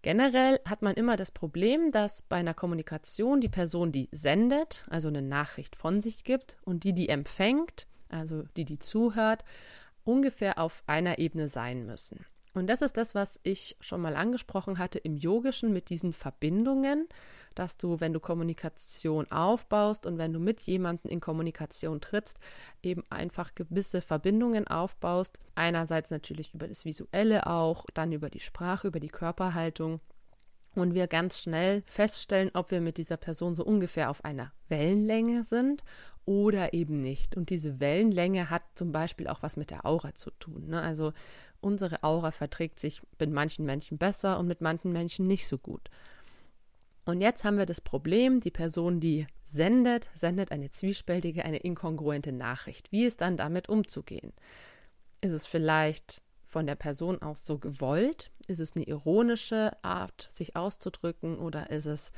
Generell 0.03 0.59
hat 0.65 0.81
man 0.81 0.95
immer 0.95 1.17
das 1.17 1.31
Problem, 1.31 1.91
dass 1.91 2.21
bei 2.21 2.37
einer 2.37 2.53
Kommunikation 2.53 3.41
die 3.41 3.49
Person, 3.49 3.91
die 3.91 4.09
sendet, 4.11 4.85
also 4.89 5.07
eine 5.07 5.21
Nachricht 5.21 5.75
von 5.75 6.01
sich 6.01 6.23
gibt, 6.23 6.57
und 6.63 6.83
die, 6.83 6.93
die 6.93 7.09
empfängt, 7.09 7.87
also 8.09 8.43
die, 8.57 8.65
die 8.65 8.79
zuhört, 8.79 9.43
ungefähr 10.03 10.59
auf 10.59 10.83
einer 10.85 11.19
Ebene 11.19 11.49
sein 11.49 11.85
müssen. 11.85 12.25
Und 12.53 12.67
das 12.67 12.81
ist 12.81 12.97
das, 12.97 13.15
was 13.15 13.39
ich 13.43 13.77
schon 13.79 14.01
mal 14.01 14.15
angesprochen 14.15 14.77
hatte 14.77 14.99
im 14.99 15.15
Yogischen 15.15 15.71
mit 15.71 15.89
diesen 15.89 16.13
Verbindungen 16.13 17.07
dass 17.55 17.77
du, 17.77 17.99
wenn 17.99 18.13
du 18.13 18.19
Kommunikation 18.19 19.29
aufbaust 19.31 20.05
und 20.05 20.17
wenn 20.17 20.33
du 20.33 20.39
mit 20.39 20.61
jemandem 20.61 21.11
in 21.11 21.19
Kommunikation 21.19 22.01
trittst, 22.01 22.37
eben 22.81 23.03
einfach 23.09 23.55
gewisse 23.55 24.01
Verbindungen 24.01 24.67
aufbaust. 24.67 25.39
Einerseits 25.55 26.11
natürlich 26.11 26.53
über 26.53 26.67
das 26.67 26.85
Visuelle 26.85 27.47
auch, 27.47 27.85
dann 27.93 28.11
über 28.11 28.29
die 28.29 28.39
Sprache, 28.39 28.87
über 28.87 28.99
die 28.99 29.09
Körperhaltung. 29.09 29.99
Und 30.73 30.93
wir 30.93 31.07
ganz 31.07 31.39
schnell 31.39 31.83
feststellen, 31.85 32.51
ob 32.53 32.71
wir 32.71 32.79
mit 32.79 32.97
dieser 32.97 33.17
Person 33.17 33.55
so 33.55 33.65
ungefähr 33.65 34.09
auf 34.09 34.23
einer 34.23 34.53
Wellenlänge 34.69 35.43
sind 35.43 35.83
oder 36.25 36.73
eben 36.73 37.01
nicht. 37.01 37.35
Und 37.35 37.49
diese 37.49 37.81
Wellenlänge 37.81 38.49
hat 38.49 38.63
zum 38.75 38.93
Beispiel 38.93 39.27
auch 39.27 39.43
was 39.43 39.57
mit 39.57 39.69
der 39.69 39.85
Aura 39.85 40.15
zu 40.15 40.31
tun. 40.31 40.67
Ne? 40.67 40.81
Also 40.81 41.11
unsere 41.59 42.03
Aura 42.03 42.31
verträgt 42.31 42.79
sich 42.79 43.01
mit 43.19 43.31
manchen 43.31 43.65
Menschen 43.65 43.97
besser 43.97 44.39
und 44.39 44.47
mit 44.47 44.61
manchen 44.61 44.93
Menschen 44.93 45.27
nicht 45.27 45.47
so 45.47 45.57
gut. 45.57 45.89
Und 47.05 47.21
jetzt 47.21 47.43
haben 47.43 47.57
wir 47.57 47.65
das 47.65 47.81
Problem, 47.81 48.39
die 48.39 48.51
Person, 48.51 48.99
die 48.99 49.25
sendet, 49.43 50.09
sendet 50.13 50.51
eine 50.51 50.69
zwiespältige, 50.69 51.43
eine 51.43 51.57
inkongruente 51.57 52.31
Nachricht. 52.31 52.91
Wie 52.91 53.05
ist 53.05 53.21
dann 53.21 53.37
damit 53.37 53.69
umzugehen? 53.69 54.33
Ist 55.21 55.33
es 55.33 55.47
vielleicht 55.47 56.21
von 56.45 56.67
der 56.67 56.75
Person 56.75 57.21
aus 57.21 57.45
so 57.45 57.57
gewollt? 57.57 58.31
Ist 58.47 58.59
es 58.59 58.75
eine 58.75 58.85
ironische 58.85 59.71
Art, 59.83 60.27
sich 60.31 60.55
auszudrücken 60.55 61.37
oder 61.37 61.69
ist 61.69 61.85
es 61.87 62.11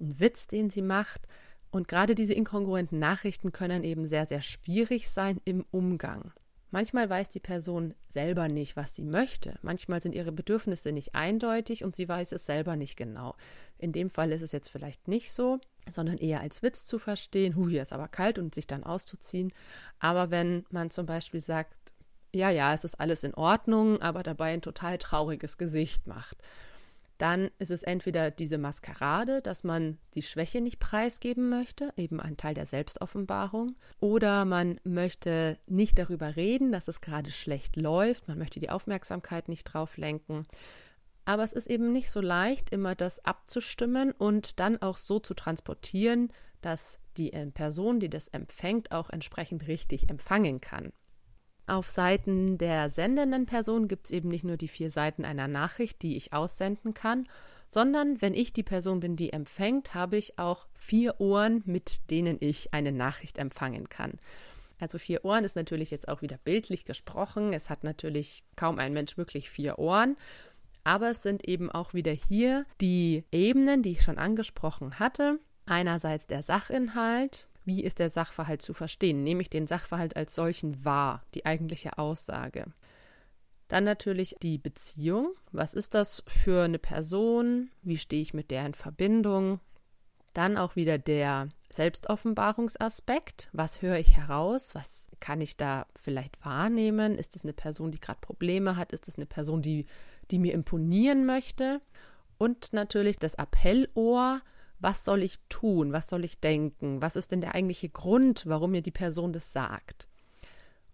ein 0.00 0.20
Witz, 0.20 0.46
den 0.46 0.70
sie 0.70 0.82
macht? 0.82 1.26
Und 1.70 1.88
gerade 1.88 2.14
diese 2.14 2.34
inkongruenten 2.34 2.98
Nachrichten 2.98 3.52
können 3.52 3.84
eben 3.84 4.06
sehr, 4.06 4.26
sehr 4.26 4.40
schwierig 4.40 5.10
sein 5.10 5.40
im 5.44 5.64
Umgang. 5.70 6.32
Manchmal 6.76 7.08
weiß 7.08 7.30
die 7.30 7.40
Person 7.40 7.94
selber 8.06 8.48
nicht, 8.48 8.76
was 8.76 8.94
sie 8.94 9.02
möchte. 9.02 9.58
Manchmal 9.62 10.02
sind 10.02 10.14
ihre 10.14 10.30
Bedürfnisse 10.30 10.92
nicht 10.92 11.14
eindeutig 11.14 11.84
und 11.84 11.96
sie 11.96 12.06
weiß 12.06 12.32
es 12.32 12.44
selber 12.44 12.76
nicht 12.76 12.98
genau. 12.98 13.34
In 13.78 13.92
dem 13.92 14.10
Fall 14.10 14.30
ist 14.30 14.42
es 14.42 14.52
jetzt 14.52 14.68
vielleicht 14.68 15.08
nicht 15.08 15.32
so, 15.32 15.58
sondern 15.90 16.18
eher 16.18 16.42
als 16.42 16.62
Witz 16.62 16.84
zu 16.84 16.98
verstehen, 16.98 17.56
hu, 17.56 17.66
hier 17.66 17.80
ist 17.80 17.94
aber 17.94 18.08
kalt 18.08 18.38
und 18.38 18.54
sich 18.54 18.66
dann 18.66 18.84
auszuziehen. 18.84 19.54
Aber 20.00 20.30
wenn 20.30 20.66
man 20.68 20.90
zum 20.90 21.06
Beispiel 21.06 21.40
sagt, 21.40 21.72
ja, 22.34 22.50
ja, 22.50 22.74
es 22.74 22.84
ist 22.84 23.00
alles 23.00 23.24
in 23.24 23.32
Ordnung, 23.32 24.02
aber 24.02 24.22
dabei 24.22 24.52
ein 24.52 24.60
total 24.60 24.98
trauriges 24.98 25.56
Gesicht 25.56 26.06
macht 26.06 26.36
dann 27.18 27.50
ist 27.58 27.70
es 27.70 27.82
entweder 27.82 28.30
diese 28.30 28.58
Maskerade, 28.58 29.40
dass 29.42 29.64
man 29.64 29.98
die 30.14 30.22
Schwäche 30.22 30.60
nicht 30.60 30.78
preisgeben 30.78 31.48
möchte, 31.48 31.92
eben 31.96 32.20
ein 32.20 32.36
Teil 32.36 32.54
der 32.54 32.66
Selbstoffenbarung, 32.66 33.76
oder 34.00 34.44
man 34.44 34.80
möchte 34.84 35.58
nicht 35.66 35.98
darüber 35.98 36.36
reden, 36.36 36.72
dass 36.72 36.88
es 36.88 37.00
gerade 37.00 37.30
schlecht 37.30 37.76
läuft, 37.76 38.28
man 38.28 38.38
möchte 38.38 38.60
die 38.60 38.70
Aufmerksamkeit 38.70 39.48
nicht 39.48 39.64
drauf 39.64 39.96
lenken. 39.96 40.46
Aber 41.24 41.42
es 41.42 41.52
ist 41.52 41.66
eben 41.66 41.92
nicht 41.92 42.10
so 42.10 42.20
leicht, 42.20 42.70
immer 42.70 42.94
das 42.94 43.24
abzustimmen 43.24 44.12
und 44.12 44.60
dann 44.60 44.80
auch 44.80 44.96
so 44.96 45.18
zu 45.18 45.34
transportieren, 45.34 46.32
dass 46.60 46.98
die 47.16 47.32
äh, 47.32 47.46
Person, 47.46 48.00
die 48.00 48.10
das 48.10 48.28
empfängt, 48.28 48.92
auch 48.92 49.10
entsprechend 49.10 49.66
richtig 49.66 50.08
empfangen 50.08 50.60
kann. 50.60 50.92
Auf 51.66 51.88
Seiten 51.88 52.58
der 52.58 52.88
sendenden 52.90 53.46
Person 53.46 53.88
gibt 53.88 54.06
es 54.06 54.12
eben 54.12 54.28
nicht 54.28 54.44
nur 54.44 54.56
die 54.56 54.68
vier 54.68 54.90
Seiten 54.90 55.24
einer 55.24 55.48
Nachricht, 55.48 56.02
die 56.02 56.16
ich 56.16 56.32
aussenden 56.32 56.94
kann, 56.94 57.26
sondern 57.68 58.22
wenn 58.22 58.34
ich 58.34 58.52
die 58.52 58.62
Person 58.62 59.00
bin, 59.00 59.16
die 59.16 59.32
empfängt, 59.32 59.92
habe 59.92 60.16
ich 60.16 60.38
auch 60.38 60.66
vier 60.74 61.20
Ohren, 61.20 61.62
mit 61.66 62.10
denen 62.10 62.36
ich 62.40 62.72
eine 62.72 62.92
Nachricht 62.92 63.38
empfangen 63.38 63.88
kann. 63.88 64.20
Also 64.78 64.98
vier 64.98 65.24
Ohren 65.24 65.44
ist 65.44 65.56
natürlich 65.56 65.90
jetzt 65.90 66.06
auch 66.08 66.22
wieder 66.22 66.38
bildlich 66.38 66.84
gesprochen. 66.84 67.52
Es 67.52 67.70
hat 67.70 67.82
natürlich 67.82 68.44
kaum 68.54 68.78
ein 68.78 68.92
Mensch 68.92 69.16
wirklich 69.16 69.50
vier 69.50 69.78
Ohren. 69.78 70.16
Aber 70.84 71.10
es 71.10 71.22
sind 71.22 71.48
eben 71.48 71.70
auch 71.70 71.94
wieder 71.94 72.12
hier 72.12 72.64
die 72.80 73.24
Ebenen, 73.32 73.82
die 73.82 73.92
ich 73.92 74.02
schon 74.02 74.18
angesprochen 74.18 75.00
hatte. 75.00 75.40
Einerseits 75.64 76.28
der 76.28 76.42
Sachinhalt, 76.42 77.48
wie 77.66 77.82
ist 77.82 77.98
der 77.98 78.08
Sachverhalt 78.08 78.62
zu 78.62 78.72
verstehen? 78.72 79.22
Nehme 79.22 79.42
ich 79.42 79.50
den 79.50 79.66
Sachverhalt 79.66 80.16
als 80.16 80.34
solchen 80.34 80.84
wahr, 80.84 81.22
die 81.34 81.44
eigentliche 81.44 81.98
Aussage? 81.98 82.66
Dann 83.68 83.84
natürlich 83.84 84.36
die 84.40 84.58
Beziehung. 84.58 85.34
Was 85.50 85.74
ist 85.74 85.94
das 85.94 86.22
für 86.28 86.64
eine 86.64 86.78
Person? 86.78 87.70
Wie 87.82 87.98
stehe 87.98 88.22
ich 88.22 88.32
mit 88.32 88.52
der 88.52 88.64
in 88.64 88.74
Verbindung? 88.74 89.60
Dann 90.32 90.56
auch 90.56 90.76
wieder 90.76 90.98
der 90.98 91.48
Selbstoffenbarungsaspekt. 91.72 93.48
Was 93.52 93.82
höre 93.82 93.98
ich 93.98 94.16
heraus? 94.16 94.74
Was 94.76 95.08
kann 95.18 95.40
ich 95.40 95.56
da 95.56 95.86
vielleicht 96.00 96.44
wahrnehmen? 96.44 97.18
Ist 97.18 97.34
es 97.34 97.42
eine 97.42 97.52
Person, 97.52 97.90
die 97.90 98.00
gerade 98.00 98.20
Probleme 98.20 98.76
hat? 98.76 98.92
Ist 98.92 99.08
es 99.08 99.16
eine 99.16 99.26
Person, 99.26 99.62
die, 99.62 99.86
die 100.30 100.38
mir 100.38 100.54
imponieren 100.54 101.26
möchte? 101.26 101.80
Und 102.38 102.72
natürlich 102.72 103.18
das 103.18 103.34
Appellohr 103.34 104.42
was 104.78 105.04
soll 105.04 105.22
ich 105.22 105.38
tun, 105.48 105.92
was 105.92 106.08
soll 106.08 106.24
ich 106.24 106.40
denken, 106.40 107.00
was 107.02 107.16
ist 107.16 107.32
denn 107.32 107.40
der 107.40 107.54
eigentliche 107.54 107.88
Grund, 107.88 108.46
warum 108.46 108.72
mir 108.72 108.82
die 108.82 108.90
Person 108.90 109.32
das 109.32 109.52
sagt. 109.52 110.08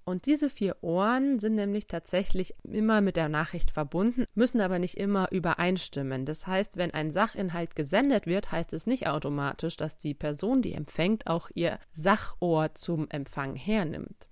Und 0.04 0.26
diese 0.26 0.50
vier 0.50 0.76
Ohren 0.82 1.38
sind 1.38 1.54
nämlich 1.54 1.86
tatsächlich 1.86 2.54
immer 2.64 3.00
mit 3.00 3.16
der 3.16 3.28
Nachricht 3.28 3.70
verbunden, 3.70 4.24
müssen 4.34 4.60
aber 4.60 4.80
nicht 4.80 4.96
immer 4.96 5.30
übereinstimmen. 5.30 6.26
Das 6.26 6.46
heißt, 6.46 6.76
wenn 6.76 6.92
ein 6.92 7.12
Sachinhalt 7.12 7.76
gesendet 7.76 8.26
wird, 8.26 8.50
heißt 8.50 8.72
es 8.72 8.88
nicht 8.88 9.06
automatisch, 9.06 9.76
dass 9.76 9.98
die 9.98 10.14
Person, 10.14 10.60
die 10.60 10.74
empfängt, 10.74 11.28
auch 11.28 11.50
ihr 11.54 11.78
Sachohr 11.92 12.74
zum 12.74 13.08
Empfang 13.10 13.54
hernimmt. 13.54 14.28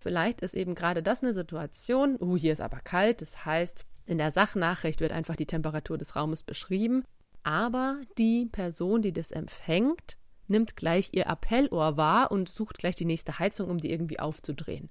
Vielleicht 0.00 0.40
ist 0.40 0.54
eben 0.54 0.74
gerade 0.74 1.02
das 1.02 1.22
eine 1.22 1.32
Situation, 1.32 2.16
uh, 2.20 2.36
hier 2.36 2.52
ist 2.52 2.60
aber 2.60 2.80
kalt, 2.80 3.22
das 3.22 3.44
heißt, 3.44 3.84
in 4.06 4.18
der 4.18 4.30
Sachnachricht 4.32 5.00
wird 5.00 5.12
einfach 5.12 5.36
die 5.36 5.46
Temperatur 5.46 5.98
des 5.98 6.16
Raumes 6.16 6.42
beschrieben 6.42 7.04
aber 7.48 8.02
die 8.18 8.44
Person, 8.44 9.00
die 9.00 9.14
das 9.14 9.30
empfängt, 9.30 10.18
nimmt 10.48 10.76
gleich 10.76 11.08
ihr 11.12 11.30
Appellohr 11.30 11.96
wahr 11.96 12.30
und 12.30 12.46
sucht 12.46 12.76
gleich 12.76 12.94
die 12.94 13.06
nächste 13.06 13.38
Heizung, 13.38 13.70
um 13.70 13.78
die 13.78 13.90
irgendwie 13.90 14.20
aufzudrehen. 14.20 14.90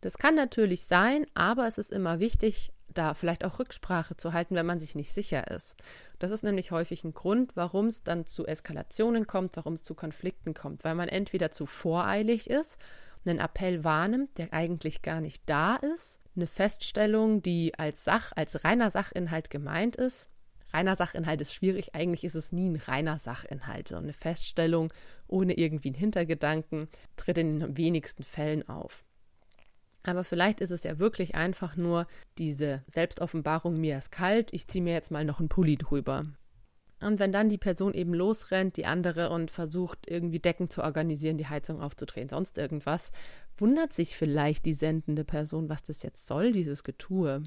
Das 0.00 0.16
kann 0.16 0.34
natürlich 0.34 0.84
sein, 0.84 1.26
aber 1.34 1.66
es 1.66 1.76
ist 1.76 1.92
immer 1.92 2.18
wichtig, 2.18 2.72
da 2.88 3.12
vielleicht 3.12 3.44
auch 3.44 3.58
Rücksprache 3.58 4.16
zu 4.16 4.32
halten, 4.32 4.54
wenn 4.54 4.64
man 4.64 4.78
sich 4.78 4.94
nicht 4.94 5.12
sicher 5.12 5.50
ist. 5.50 5.76
Das 6.18 6.30
ist 6.30 6.44
nämlich 6.44 6.70
häufig 6.70 7.04
ein 7.04 7.12
Grund, 7.12 7.54
warum 7.56 7.88
es 7.88 8.02
dann 8.02 8.24
zu 8.24 8.46
Eskalationen 8.46 9.26
kommt, 9.26 9.54
warum 9.58 9.74
es 9.74 9.82
zu 9.82 9.94
Konflikten 9.94 10.54
kommt, 10.54 10.82
weil 10.82 10.94
man 10.94 11.08
entweder 11.08 11.50
zu 11.50 11.66
voreilig 11.66 12.48
ist, 12.48 12.80
einen 13.26 13.38
Appell 13.38 13.84
wahrnimmt, 13.84 14.38
der 14.38 14.54
eigentlich 14.54 15.02
gar 15.02 15.20
nicht 15.20 15.42
da 15.44 15.76
ist, 15.76 16.20
eine 16.36 16.46
Feststellung, 16.46 17.42
die 17.42 17.78
als 17.78 18.02
Sach, 18.02 18.32
als 18.34 18.64
reiner 18.64 18.90
Sachinhalt 18.90 19.50
gemeint 19.50 19.96
ist, 19.96 20.30
reiner 20.72 20.96
Sachinhalt 20.96 21.40
ist 21.40 21.54
schwierig. 21.54 21.94
Eigentlich 21.94 22.24
ist 22.24 22.34
es 22.34 22.52
nie 22.52 22.68
ein 22.68 22.76
reiner 22.76 23.18
Sachinhalt. 23.18 23.88
So 23.88 23.96
eine 23.96 24.12
Feststellung 24.12 24.92
ohne 25.28 25.54
irgendwie 25.54 25.88
einen 25.88 25.98
Hintergedanken 25.98 26.88
tritt 27.16 27.38
in 27.38 27.60
den 27.60 27.76
wenigsten 27.76 28.22
Fällen 28.22 28.68
auf. 28.68 29.04
Aber 30.04 30.24
vielleicht 30.24 30.60
ist 30.60 30.70
es 30.70 30.84
ja 30.84 30.98
wirklich 30.98 31.34
einfach 31.34 31.76
nur 31.76 32.06
diese 32.38 32.84
Selbstoffenbarung, 32.88 33.76
mir 33.80 33.98
ist 33.98 34.12
kalt, 34.12 34.52
ich 34.52 34.68
ziehe 34.68 34.84
mir 34.84 34.92
jetzt 34.92 35.10
mal 35.10 35.24
noch 35.24 35.40
einen 35.40 35.48
Pulli 35.48 35.76
drüber. 35.76 36.26
Und 37.00 37.18
wenn 37.18 37.32
dann 37.32 37.50
die 37.50 37.58
Person 37.58 37.92
eben 37.92 38.14
losrennt, 38.14 38.76
die 38.76 38.86
andere, 38.86 39.30
und 39.30 39.50
versucht 39.50 40.08
irgendwie 40.08 40.38
Decken 40.38 40.70
zu 40.70 40.82
organisieren, 40.82 41.36
die 41.36 41.46
Heizung 41.46 41.80
aufzudrehen, 41.82 42.28
sonst 42.28 42.56
irgendwas, 42.56 43.12
wundert 43.56 43.92
sich 43.92 44.16
vielleicht 44.16 44.64
die 44.64 44.74
sendende 44.74 45.24
Person, 45.24 45.68
was 45.68 45.82
das 45.82 46.02
jetzt 46.02 46.26
soll, 46.26 46.52
dieses 46.52 46.84
Getue. 46.84 47.42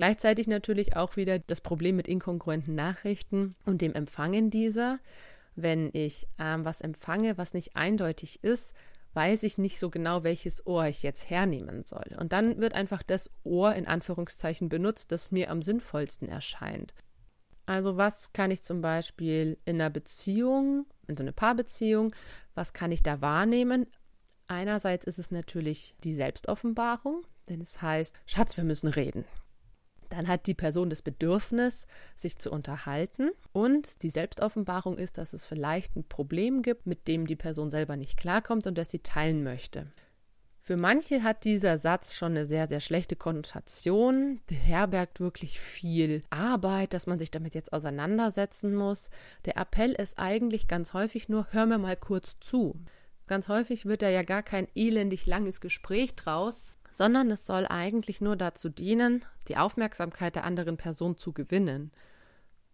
Gleichzeitig 0.00 0.46
natürlich 0.46 0.96
auch 0.96 1.16
wieder 1.16 1.40
das 1.40 1.60
Problem 1.60 1.94
mit 1.94 2.08
inkongruenten 2.08 2.74
Nachrichten 2.74 3.54
und 3.66 3.82
dem 3.82 3.92
Empfangen 3.92 4.48
dieser. 4.48 4.98
Wenn 5.56 5.90
ich 5.92 6.26
ähm, 6.38 6.64
was 6.64 6.80
empfange, 6.80 7.36
was 7.36 7.52
nicht 7.52 7.76
eindeutig 7.76 8.42
ist, 8.42 8.74
weiß 9.12 9.42
ich 9.42 9.58
nicht 9.58 9.78
so 9.78 9.90
genau, 9.90 10.24
welches 10.24 10.66
Ohr 10.66 10.86
ich 10.86 11.02
jetzt 11.02 11.28
hernehmen 11.28 11.84
soll. 11.84 12.16
Und 12.18 12.32
dann 12.32 12.62
wird 12.62 12.72
einfach 12.72 13.02
das 13.02 13.30
Ohr 13.44 13.74
in 13.74 13.86
Anführungszeichen 13.86 14.70
benutzt, 14.70 15.12
das 15.12 15.32
mir 15.32 15.50
am 15.50 15.60
sinnvollsten 15.60 16.30
erscheint. 16.30 16.94
Also 17.66 17.98
was 17.98 18.32
kann 18.32 18.50
ich 18.50 18.62
zum 18.62 18.80
Beispiel 18.80 19.58
in 19.66 19.82
einer 19.82 19.90
Beziehung, 19.90 20.86
in 21.08 21.18
so 21.18 21.24
einer 21.24 21.32
Paarbeziehung, 21.32 22.14
was 22.54 22.72
kann 22.72 22.90
ich 22.90 23.02
da 23.02 23.20
wahrnehmen? 23.20 23.86
Einerseits 24.46 25.04
ist 25.04 25.18
es 25.18 25.30
natürlich 25.30 25.94
die 26.04 26.14
Selbstoffenbarung, 26.14 27.26
denn 27.50 27.60
es 27.60 27.82
heißt, 27.82 28.16
Schatz, 28.24 28.56
wir 28.56 28.64
müssen 28.64 28.88
reden. 28.88 29.26
Dann 30.10 30.28
hat 30.28 30.46
die 30.46 30.54
Person 30.54 30.90
das 30.90 31.02
Bedürfnis, 31.02 31.86
sich 32.16 32.38
zu 32.38 32.50
unterhalten. 32.50 33.30
Und 33.52 34.02
die 34.02 34.10
Selbstoffenbarung 34.10 34.98
ist, 34.98 35.18
dass 35.18 35.32
es 35.32 35.46
vielleicht 35.46 35.96
ein 35.96 36.04
Problem 36.04 36.62
gibt, 36.62 36.86
mit 36.86 37.08
dem 37.08 37.26
die 37.26 37.36
Person 37.36 37.70
selber 37.70 37.96
nicht 37.96 38.16
klarkommt 38.18 38.66
und 38.66 38.76
das 38.76 38.90
sie 38.90 38.98
teilen 38.98 39.42
möchte. 39.42 39.86
Für 40.62 40.76
manche 40.76 41.22
hat 41.22 41.44
dieser 41.44 41.78
Satz 41.78 42.14
schon 42.14 42.32
eine 42.32 42.46
sehr, 42.46 42.68
sehr 42.68 42.80
schlechte 42.80 43.16
Konnotation, 43.16 44.40
beherbergt 44.46 45.18
wirklich 45.18 45.58
viel 45.58 46.22
Arbeit, 46.28 46.92
dass 46.92 47.06
man 47.06 47.18
sich 47.18 47.30
damit 47.30 47.54
jetzt 47.54 47.72
auseinandersetzen 47.72 48.74
muss. 48.74 49.10
Der 49.46 49.56
Appell 49.56 49.92
ist 49.92 50.18
eigentlich 50.18 50.68
ganz 50.68 50.92
häufig 50.92 51.28
nur, 51.28 51.46
hör 51.50 51.64
mir 51.64 51.78
mal 51.78 51.96
kurz 51.96 52.38
zu. 52.40 52.76
Ganz 53.26 53.48
häufig 53.48 53.86
wird 53.86 54.02
da 54.02 54.10
ja 54.10 54.22
gar 54.22 54.42
kein 54.42 54.68
elendig 54.74 55.24
langes 55.24 55.60
Gespräch 55.60 56.14
draus, 56.14 56.64
sondern 56.92 57.30
es 57.30 57.46
soll 57.46 57.66
eigentlich 57.66 58.20
nur 58.20 58.36
dazu 58.36 58.68
dienen, 58.68 59.24
die 59.48 59.56
Aufmerksamkeit 59.56 60.36
der 60.36 60.44
anderen 60.44 60.76
Person 60.76 61.16
zu 61.16 61.32
gewinnen. 61.32 61.90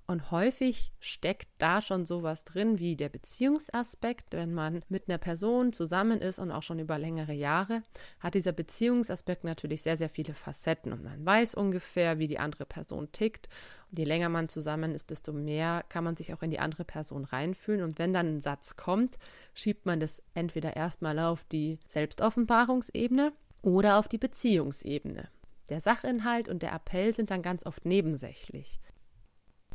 Und 0.08 0.30
häufig 0.30 0.92
steckt 1.00 1.48
da 1.58 1.80
schon 1.80 2.06
sowas 2.06 2.44
drin 2.44 2.78
wie 2.78 2.94
der 2.94 3.08
Beziehungsaspekt. 3.08 4.26
Wenn 4.30 4.54
man 4.54 4.84
mit 4.88 5.08
einer 5.08 5.18
Person 5.18 5.72
zusammen 5.72 6.20
ist 6.20 6.38
und 6.38 6.52
auch 6.52 6.62
schon 6.62 6.78
über 6.78 6.96
längere 6.96 7.32
Jahre, 7.32 7.82
hat 8.20 8.34
dieser 8.34 8.52
Beziehungsaspekt 8.52 9.42
natürlich 9.42 9.82
sehr, 9.82 9.96
sehr 9.96 10.08
viele 10.08 10.32
Facetten. 10.32 10.92
Und 10.92 11.02
man 11.02 11.26
weiß 11.26 11.56
ungefähr, 11.56 12.20
wie 12.20 12.28
die 12.28 12.38
andere 12.38 12.66
Person 12.66 13.10
tickt. 13.10 13.48
Und 13.90 13.98
je 13.98 14.04
länger 14.04 14.28
man 14.28 14.48
zusammen 14.48 14.94
ist, 14.94 15.10
desto 15.10 15.32
mehr 15.32 15.84
kann 15.88 16.04
man 16.04 16.16
sich 16.16 16.32
auch 16.32 16.42
in 16.42 16.50
die 16.50 16.60
andere 16.60 16.84
Person 16.84 17.24
reinfühlen. 17.24 17.82
Und 17.82 17.98
wenn 17.98 18.14
dann 18.14 18.36
ein 18.36 18.40
Satz 18.40 18.76
kommt, 18.76 19.16
schiebt 19.54 19.86
man 19.86 19.98
das 19.98 20.22
entweder 20.34 20.76
erstmal 20.76 21.18
auf 21.18 21.42
die 21.50 21.80
Selbstoffenbarungsebene 21.88 23.32
oder 23.66 23.98
auf 23.98 24.06
die 24.06 24.18
Beziehungsebene. 24.18 25.28
Der 25.68 25.80
Sachinhalt 25.80 26.48
und 26.48 26.62
der 26.62 26.72
Appell 26.72 27.12
sind 27.12 27.32
dann 27.32 27.42
ganz 27.42 27.66
oft 27.66 27.84
nebensächlich. 27.84 28.78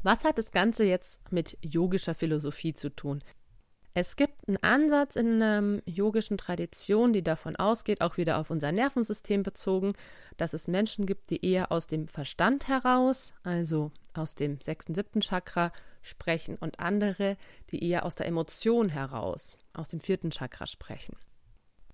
Was 0.02 0.24
hat 0.24 0.38
das 0.38 0.52
Ganze 0.52 0.86
jetzt 0.86 1.20
mit 1.32 1.58
yogischer 1.62 2.16
Philosophie 2.16 2.74
zu 2.74 2.90
tun? 2.90 3.22
Es 3.94 4.16
gibt 4.16 4.48
einen 4.48 4.64
Ansatz 4.64 5.18
in 5.18 5.42
einer 5.42 5.82
yogischen 5.86 6.38
Tradition, 6.38 7.12
die 7.12 7.22
davon 7.22 7.58
ausgeht, 7.58 8.00
auch 8.00 8.16
wieder 8.16 8.38
auf 8.38 8.50
unser 8.50 8.72
Nervensystem 8.72 9.44
bezogen, 9.44 9.92
dass 10.38 10.54
es 10.54 10.70
Menschen 10.70 11.06
gibt, 11.06 11.30
die 11.30 11.46
eher 11.46 11.74
aus 11.74 11.88
dem 11.88 12.08
Verstand 12.08 12.70
heraus, 12.70 13.34
also 13.44 13.92
aus 14.14 14.36
dem 14.36 14.62
sechsten, 14.62 14.96
siebten 14.96 15.20
Chakra, 15.20 15.74
sprechen 16.02 16.56
und 16.56 16.80
andere, 16.80 17.36
die 17.70 17.84
eher 17.84 18.06
aus 18.06 18.16
der 18.16 18.28
Emotion 18.28 18.88
heraus, 18.88 19.58
aus 19.74 19.90
dem 19.90 20.00
vierten 20.00 20.32
Chakra 20.32 20.66
sprechen. 20.66 21.18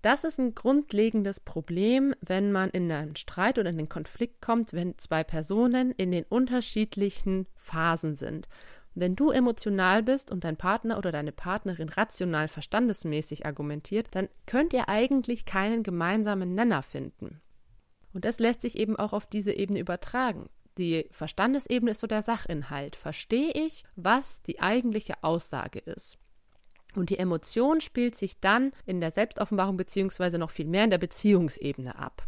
Das 0.02 0.24
ist 0.24 0.40
ein 0.40 0.54
grundlegendes 0.54 1.40
Problem, 1.40 2.14
wenn 2.22 2.52
man 2.52 2.70
in 2.70 2.92
einen 2.92 3.16
Streit 3.16 3.58
oder 3.58 3.70
in 3.70 3.78
den 3.78 3.90
Konflikt 3.90 4.42
kommt, 4.42 4.74
wenn 4.74 4.98
zwei 4.98 5.24
Personen 5.24 5.92
in 5.92 6.12
den 6.12 6.24
unterschiedlichen 6.24 7.48
Phasen 7.56 8.16
sind. 8.16 8.48
Wenn 8.94 9.16
du 9.16 9.30
emotional 9.30 10.02
bist 10.02 10.32
und 10.32 10.44
dein 10.44 10.58
Partner 10.58 10.98
oder 10.98 11.12
deine 11.12 11.32
Partnerin 11.32 11.90
rational 11.90 12.48
verstandesmäßig 12.48 13.46
argumentiert, 13.46 14.08
dann 14.12 14.28
könnt 14.48 14.74
ihr 14.74 14.90
eigentlich 14.90 15.46
keinen 15.46 15.84
gemeinsamen 15.84 16.56
Nenner 16.56 16.82
finden. 16.82 17.42
Und 18.14 18.26
das 18.26 18.40
lässt 18.40 18.62
sich 18.62 18.78
eben 18.78 18.96
auch 18.96 19.14
auf 19.14 19.28
diese 19.28 19.54
Ebene 19.54 19.80
übertragen. 19.80 20.50
Die 20.78 21.08
Verstandesebene 21.12 21.92
ist 21.92 22.02
so 22.02 22.08
der 22.08 22.22
Sachinhalt. 22.22 22.96
Verstehe 22.96 23.52
ich, 23.52 23.84
was 23.96 24.42
die 24.42 24.60
eigentliche 24.60 25.24
Aussage 25.24 25.80
ist? 25.80 26.18
Und 26.98 27.12
die 27.12 27.20
Emotion 27.20 27.80
spielt 27.80 28.16
sich 28.16 28.40
dann 28.40 28.72
in 28.88 29.00
der 29.00 29.12
Selbstoffenbarung 29.12 29.78
beziehungsweise 29.78 30.40
noch 30.40 30.50
viel 30.50 30.66
mehr 30.66 30.84
in 30.84 30.90
der 30.90 30.98
Beziehungsebene 30.98 31.98
ab. 31.98 32.24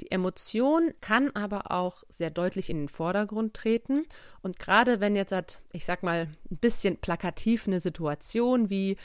Die 0.00 0.10
Emotion 0.10 0.94
kann 1.02 1.30
aber 1.34 1.70
auch 1.70 2.02
sehr 2.08 2.30
deutlich 2.30 2.70
in 2.70 2.78
den 2.78 2.88
Vordergrund 2.88 3.52
treten. 3.52 4.04
Und 4.40 4.58
gerade 4.58 5.00
wenn 5.00 5.14
jetzt, 5.14 5.60
ich 5.72 5.84
sag 5.84 6.02
mal, 6.02 6.28
ein 6.50 6.56
bisschen 6.56 6.96
plakativ 6.96 7.66
eine 7.66 7.80
Situation 7.80 8.70
wie 8.70 8.96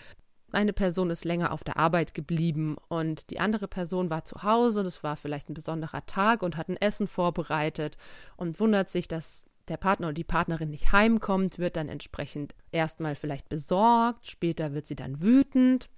eine 0.53 0.71
Person 0.71 1.09
ist 1.09 1.25
länger 1.25 1.51
auf 1.51 1.65
der 1.65 1.75
Arbeit 1.75 2.13
geblieben 2.13 2.77
und 2.87 3.29
die 3.29 3.41
andere 3.41 3.67
Person 3.67 4.09
war 4.09 4.23
zu 4.23 4.43
Hause, 4.43 4.83
das 4.83 5.03
war 5.03 5.17
vielleicht 5.17 5.49
ein 5.49 5.53
besonderer 5.53 6.05
Tag 6.05 6.41
und 6.41 6.55
hat 6.55 6.69
ein 6.69 6.77
Essen 6.77 7.09
vorbereitet 7.09 7.97
und 8.37 8.57
wundert 8.61 8.89
sich, 8.89 9.09
dass 9.09 9.45
der 9.69 9.77
Partner 9.77 10.07
oder 10.07 10.13
die 10.13 10.23
Partnerin 10.23 10.69
nicht 10.69 10.91
heimkommt, 10.91 11.59
wird 11.59 11.75
dann 11.75 11.89
entsprechend 11.89 12.55
erstmal 12.71 13.15
vielleicht 13.15 13.49
besorgt, 13.49 14.27
später 14.27 14.73
wird 14.73 14.85
sie 14.87 14.95
dann 14.95 15.21
wütend. 15.21 15.89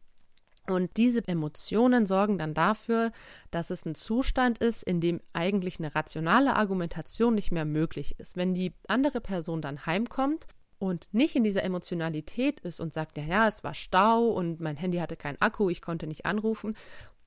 Und 0.68 0.98
diese 0.98 1.28
Emotionen 1.28 2.06
sorgen 2.06 2.38
dann 2.38 2.54
dafür, 2.54 3.12
dass 3.50 3.72
es 3.72 3.86
ein 3.86 3.96
Zustand 3.96 4.60
ist, 4.60 4.84
in 4.84 5.02
dem 5.02 5.20
eigentlich 5.34 5.80
eine 5.80 5.96
rationale 5.96 6.56
Argumentation 6.56 7.34
nicht 7.34 7.52
mehr 7.52 7.66
möglich 7.66 8.20
ist. 8.20 8.38
Wenn 8.38 8.54
die 8.54 8.74
andere 8.88 9.20
Person 9.20 9.62
dann 9.62 9.86
heimkommt 9.86 10.46
und 10.78 11.08
nicht 11.12 11.36
in 11.36 11.44
dieser 11.44 11.64
Emotionalität 11.64 12.60
ist 12.62 12.80
und 12.80 12.94
sagt, 12.94 13.18
ja, 13.18 13.24
ja, 13.24 13.48
es 13.48 13.64
war 13.64 13.74
Stau 13.74 14.28
und 14.28 14.60
mein 14.60 14.78
Handy 14.78 15.00
hatte 15.00 15.18
keinen 15.18 15.42
Akku, 15.42 15.70
ich 15.70 15.82
konnte 15.82 16.08
nicht 16.08 16.26
anrufen, 16.26 16.76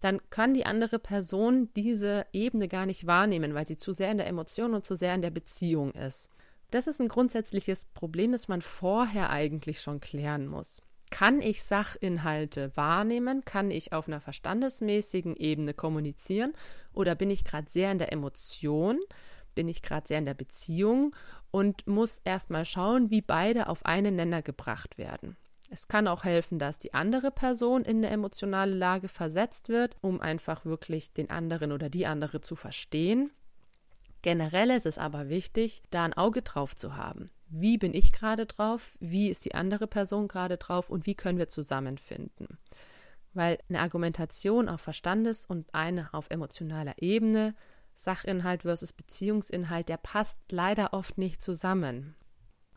dann 0.03 0.21
kann 0.31 0.53
die 0.53 0.67
andere 0.67 0.99
Person 0.99 1.71
diese 1.77 2.27
Ebene 2.33 2.67
gar 2.67 2.87
nicht 2.87 3.07
wahrnehmen, 3.07 3.55
weil 3.55 3.67
sie 3.67 3.77
zu 3.77 3.95
sehr 3.95 4.11
in 4.11 4.19
der 4.19 4.27
Emotion 4.27 4.75
und 4.75 4.85
zu 4.85 4.97
sehr 4.97 5.15
in 5.15 5.23
der 5.23 5.31
Beziehung 5.31 5.93
ist. 5.93 6.29
Das 6.73 6.89
ist 6.89 7.01
ein 7.01 7.09
grundsätzliches 7.09 7.85
Problem, 7.85 8.33
das 8.33 8.49
man 8.49 8.63
vorher 8.63 9.31
eigentlich 9.31 9.81
schon 9.81 10.01
klären 10.01 10.49
muss. 10.49 10.83
Kann 11.11 11.41
ich 11.41 11.63
Sachinhalte 11.63 12.77
wahrnehmen? 12.77 13.45
Kann 13.45 13.71
ich 13.71 13.93
auf 13.93 14.09
einer 14.09 14.21
verstandesmäßigen 14.21 15.37
Ebene 15.37 15.73
kommunizieren? 15.73 16.53
Oder 16.95 17.15
bin 17.15 17.31
ich 17.31 17.45
gerade 17.45 17.71
sehr 17.71 17.93
in 17.93 17.99
der 17.99 18.13
Emotion? 18.13 18.99
Bin 19.55 19.69
ich 19.69 19.83
gerade 19.83 20.09
sehr 20.09 20.19
in 20.19 20.25
der 20.25 20.35
Beziehung 20.35 21.15
und 21.53 21.87
muss 21.87 22.23
erstmal 22.25 22.65
schauen, 22.65 23.11
wie 23.11 23.21
beide 23.21 23.69
auf 23.69 23.87
einen 23.87 24.17
Nenner 24.17 24.43
gebracht 24.43 24.99
werden? 24.99 25.37
Es 25.73 25.89
kann 25.89 26.07
auch 26.07 26.25
helfen, 26.25 26.59
dass 26.59 26.79
die 26.79 26.93
andere 26.93 27.31
Person 27.31 27.87
in 27.87 27.97
eine 27.97 28.11
emotionale 28.11 28.75
Lage 28.75 29.09
versetzt 29.09 29.71
wird, 29.71 29.97
um 30.03 30.21
einfach 30.21 30.67
wirklich 30.67 31.15
den 31.15 31.31
anderen 31.31 31.73
oder 31.73 31.89
die 31.89 32.05
andere 32.05 32.43
zu 32.43 32.57
verstehen. 32.57 33.31
Generell 34.21 34.69
ist 34.69 34.85
es 34.85 34.99
aber 34.99 35.31
wichtig, 35.31 35.83
da 35.89 36.05
ein 36.05 36.13
Auge 36.13 36.43
drauf 36.43 36.77
zu 36.77 36.95
haben. 36.95 37.31
Wie 37.49 37.79
bin 37.79 37.95
ich 37.95 38.13
gerade 38.13 38.45
drauf? 38.45 38.93
Wie 39.01 39.31
ist 39.31 39.47
die 39.47 39.55
andere 39.55 39.87
Person 39.87 40.29
gerade 40.29 40.59
drauf? 40.59 40.91
Und 40.91 41.07
wie 41.07 41.15
können 41.15 41.39
wir 41.39 41.49
zusammenfinden? 41.49 42.59
Weil 43.33 43.59
eine 43.71 43.81
Argumentation 43.81 44.69
auf 44.69 44.83
Verstandes- 44.83 45.47
und 45.47 45.75
eine 45.75 46.13
auf 46.13 46.27
emotionaler 46.29 46.97
Ebene, 46.99 47.55
Sachinhalt 47.95 48.63
versus 48.63 48.93
Beziehungsinhalt, 48.93 49.89
der 49.89 49.97
passt 49.97 50.39
leider 50.51 50.93
oft 50.93 51.17
nicht 51.17 51.43
zusammen. 51.43 52.15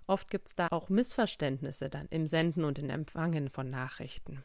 Oft 0.07 0.29
gibt 0.29 0.47
es 0.47 0.55
da 0.55 0.67
auch 0.69 0.89
Missverständnisse 0.89 1.89
dann 1.89 2.07
im 2.09 2.27
Senden 2.27 2.63
und 2.63 2.79
im 2.79 2.89
Empfangen 2.89 3.49
von 3.49 3.69
Nachrichten. 3.69 4.43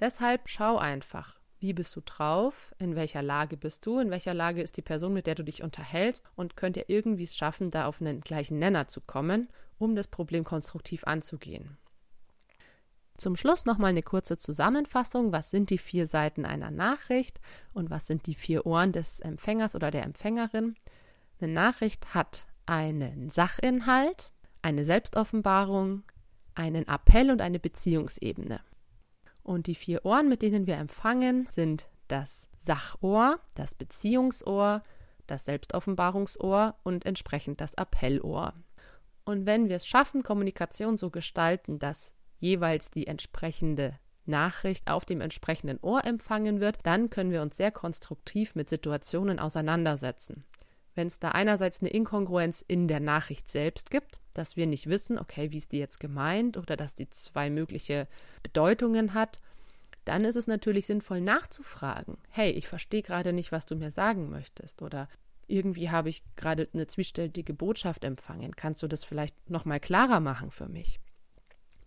Deshalb 0.00 0.48
schau 0.48 0.76
einfach, 0.76 1.38
wie 1.60 1.72
bist 1.72 1.96
du 1.96 2.02
drauf, 2.04 2.74
in 2.78 2.94
welcher 2.94 3.22
Lage 3.22 3.56
bist 3.56 3.86
du, 3.86 3.98
in 3.98 4.10
welcher 4.10 4.34
Lage 4.34 4.60
ist 4.60 4.76
die 4.76 4.82
Person, 4.82 5.14
mit 5.14 5.26
der 5.26 5.34
du 5.34 5.44
dich 5.44 5.62
unterhältst 5.62 6.26
und 6.34 6.56
könnt 6.56 6.76
ihr 6.76 6.88
irgendwie 6.88 7.22
es 7.22 7.36
schaffen, 7.36 7.70
da 7.70 7.86
auf 7.86 8.00
einen 8.00 8.20
gleichen 8.20 8.58
Nenner 8.58 8.86
zu 8.86 9.00
kommen, 9.00 9.48
um 9.78 9.96
das 9.96 10.08
Problem 10.08 10.44
konstruktiv 10.44 11.04
anzugehen. 11.04 11.78
Zum 13.16 13.36
Schluss 13.36 13.64
nochmal 13.64 13.90
eine 13.90 14.02
kurze 14.02 14.36
Zusammenfassung. 14.36 15.32
Was 15.32 15.50
sind 15.50 15.70
die 15.70 15.78
vier 15.78 16.06
Seiten 16.06 16.44
einer 16.44 16.70
Nachricht 16.70 17.40
und 17.72 17.88
was 17.88 18.06
sind 18.08 18.26
die 18.26 18.34
vier 18.34 18.66
Ohren 18.66 18.92
des 18.92 19.20
Empfängers 19.20 19.76
oder 19.76 19.90
der 19.90 20.02
Empfängerin? 20.02 20.74
Eine 21.40 21.52
Nachricht 21.52 22.12
hat 22.12 22.46
einen 22.66 23.30
Sachinhalt, 23.30 24.32
eine 24.64 24.84
Selbstoffenbarung, 24.84 26.04
einen 26.54 26.88
Appell 26.88 27.30
und 27.30 27.42
eine 27.42 27.60
Beziehungsebene. 27.60 28.60
Und 29.42 29.66
die 29.66 29.74
vier 29.74 30.06
Ohren, 30.06 30.28
mit 30.28 30.40
denen 30.40 30.66
wir 30.66 30.78
empfangen, 30.78 31.46
sind 31.50 31.86
das 32.08 32.48
Sachohr, 32.56 33.40
das 33.56 33.74
Beziehungsohr, 33.74 34.82
das 35.26 35.44
Selbstoffenbarungsohr 35.44 36.76
und 36.82 37.04
entsprechend 37.04 37.60
das 37.60 37.74
Appellohr. 37.74 38.54
Und 39.26 39.44
wenn 39.44 39.68
wir 39.68 39.76
es 39.76 39.86
schaffen, 39.86 40.22
Kommunikation 40.22 40.96
so 40.96 41.10
gestalten, 41.10 41.78
dass 41.78 42.12
jeweils 42.38 42.90
die 42.90 43.06
entsprechende 43.06 43.98
Nachricht 44.24 44.88
auf 44.88 45.04
dem 45.04 45.20
entsprechenden 45.20 45.78
Ohr 45.82 46.06
empfangen 46.06 46.60
wird, 46.60 46.78
dann 46.84 47.10
können 47.10 47.32
wir 47.32 47.42
uns 47.42 47.58
sehr 47.58 47.70
konstruktiv 47.70 48.54
mit 48.54 48.70
Situationen 48.70 49.38
auseinandersetzen. 49.38 50.44
Wenn 50.94 51.08
es 51.08 51.18
da 51.18 51.30
einerseits 51.30 51.80
eine 51.80 51.90
Inkongruenz 51.90 52.64
in 52.66 52.88
der 52.88 53.00
Nachricht 53.00 53.50
selbst 53.50 53.90
gibt, 53.90 54.20
dass 54.32 54.56
wir 54.56 54.66
nicht 54.66 54.88
wissen, 54.88 55.18
okay, 55.18 55.50
wie 55.50 55.58
ist 55.58 55.72
die 55.72 55.78
jetzt 55.78 55.98
gemeint 56.00 56.56
oder 56.56 56.76
dass 56.76 56.94
die 56.94 57.10
zwei 57.10 57.50
mögliche 57.50 58.06
Bedeutungen 58.42 59.14
hat, 59.14 59.40
dann 60.04 60.24
ist 60.24 60.36
es 60.36 60.46
natürlich 60.46 60.86
sinnvoll 60.86 61.20
nachzufragen. 61.20 62.18
Hey, 62.30 62.50
ich 62.50 62.68
verstehe 62.68 63.02
gerade 63.02 63.32
nicht, 63.32 63.52
was 63.52 63.66
du 63.66 63.74
mir 63.74 63.90
sagen 63.90 64.30
möchtest 64.30 64.82
oder 64.82 65.08
irgendwie 65.46 65.90
habe 65.90 66.08
ich 66.08 66.22
gerade 66.36 66.68
eine 66.72 66.86
zwiespältige 66.86 67.54
Botschaft 67.54 68.04
empfangen. 68.04 68.54
Kannst 68.56 68.82
du 68.82 68.88
das 68.88 69.04
vielleicht 69.04 69.50
noch 69.50 69.64
mal 69.64 69.80
klarer 69.80 70.20
machen 70.20 70.50
für 70.50 70.68
mich? 70.68 71.00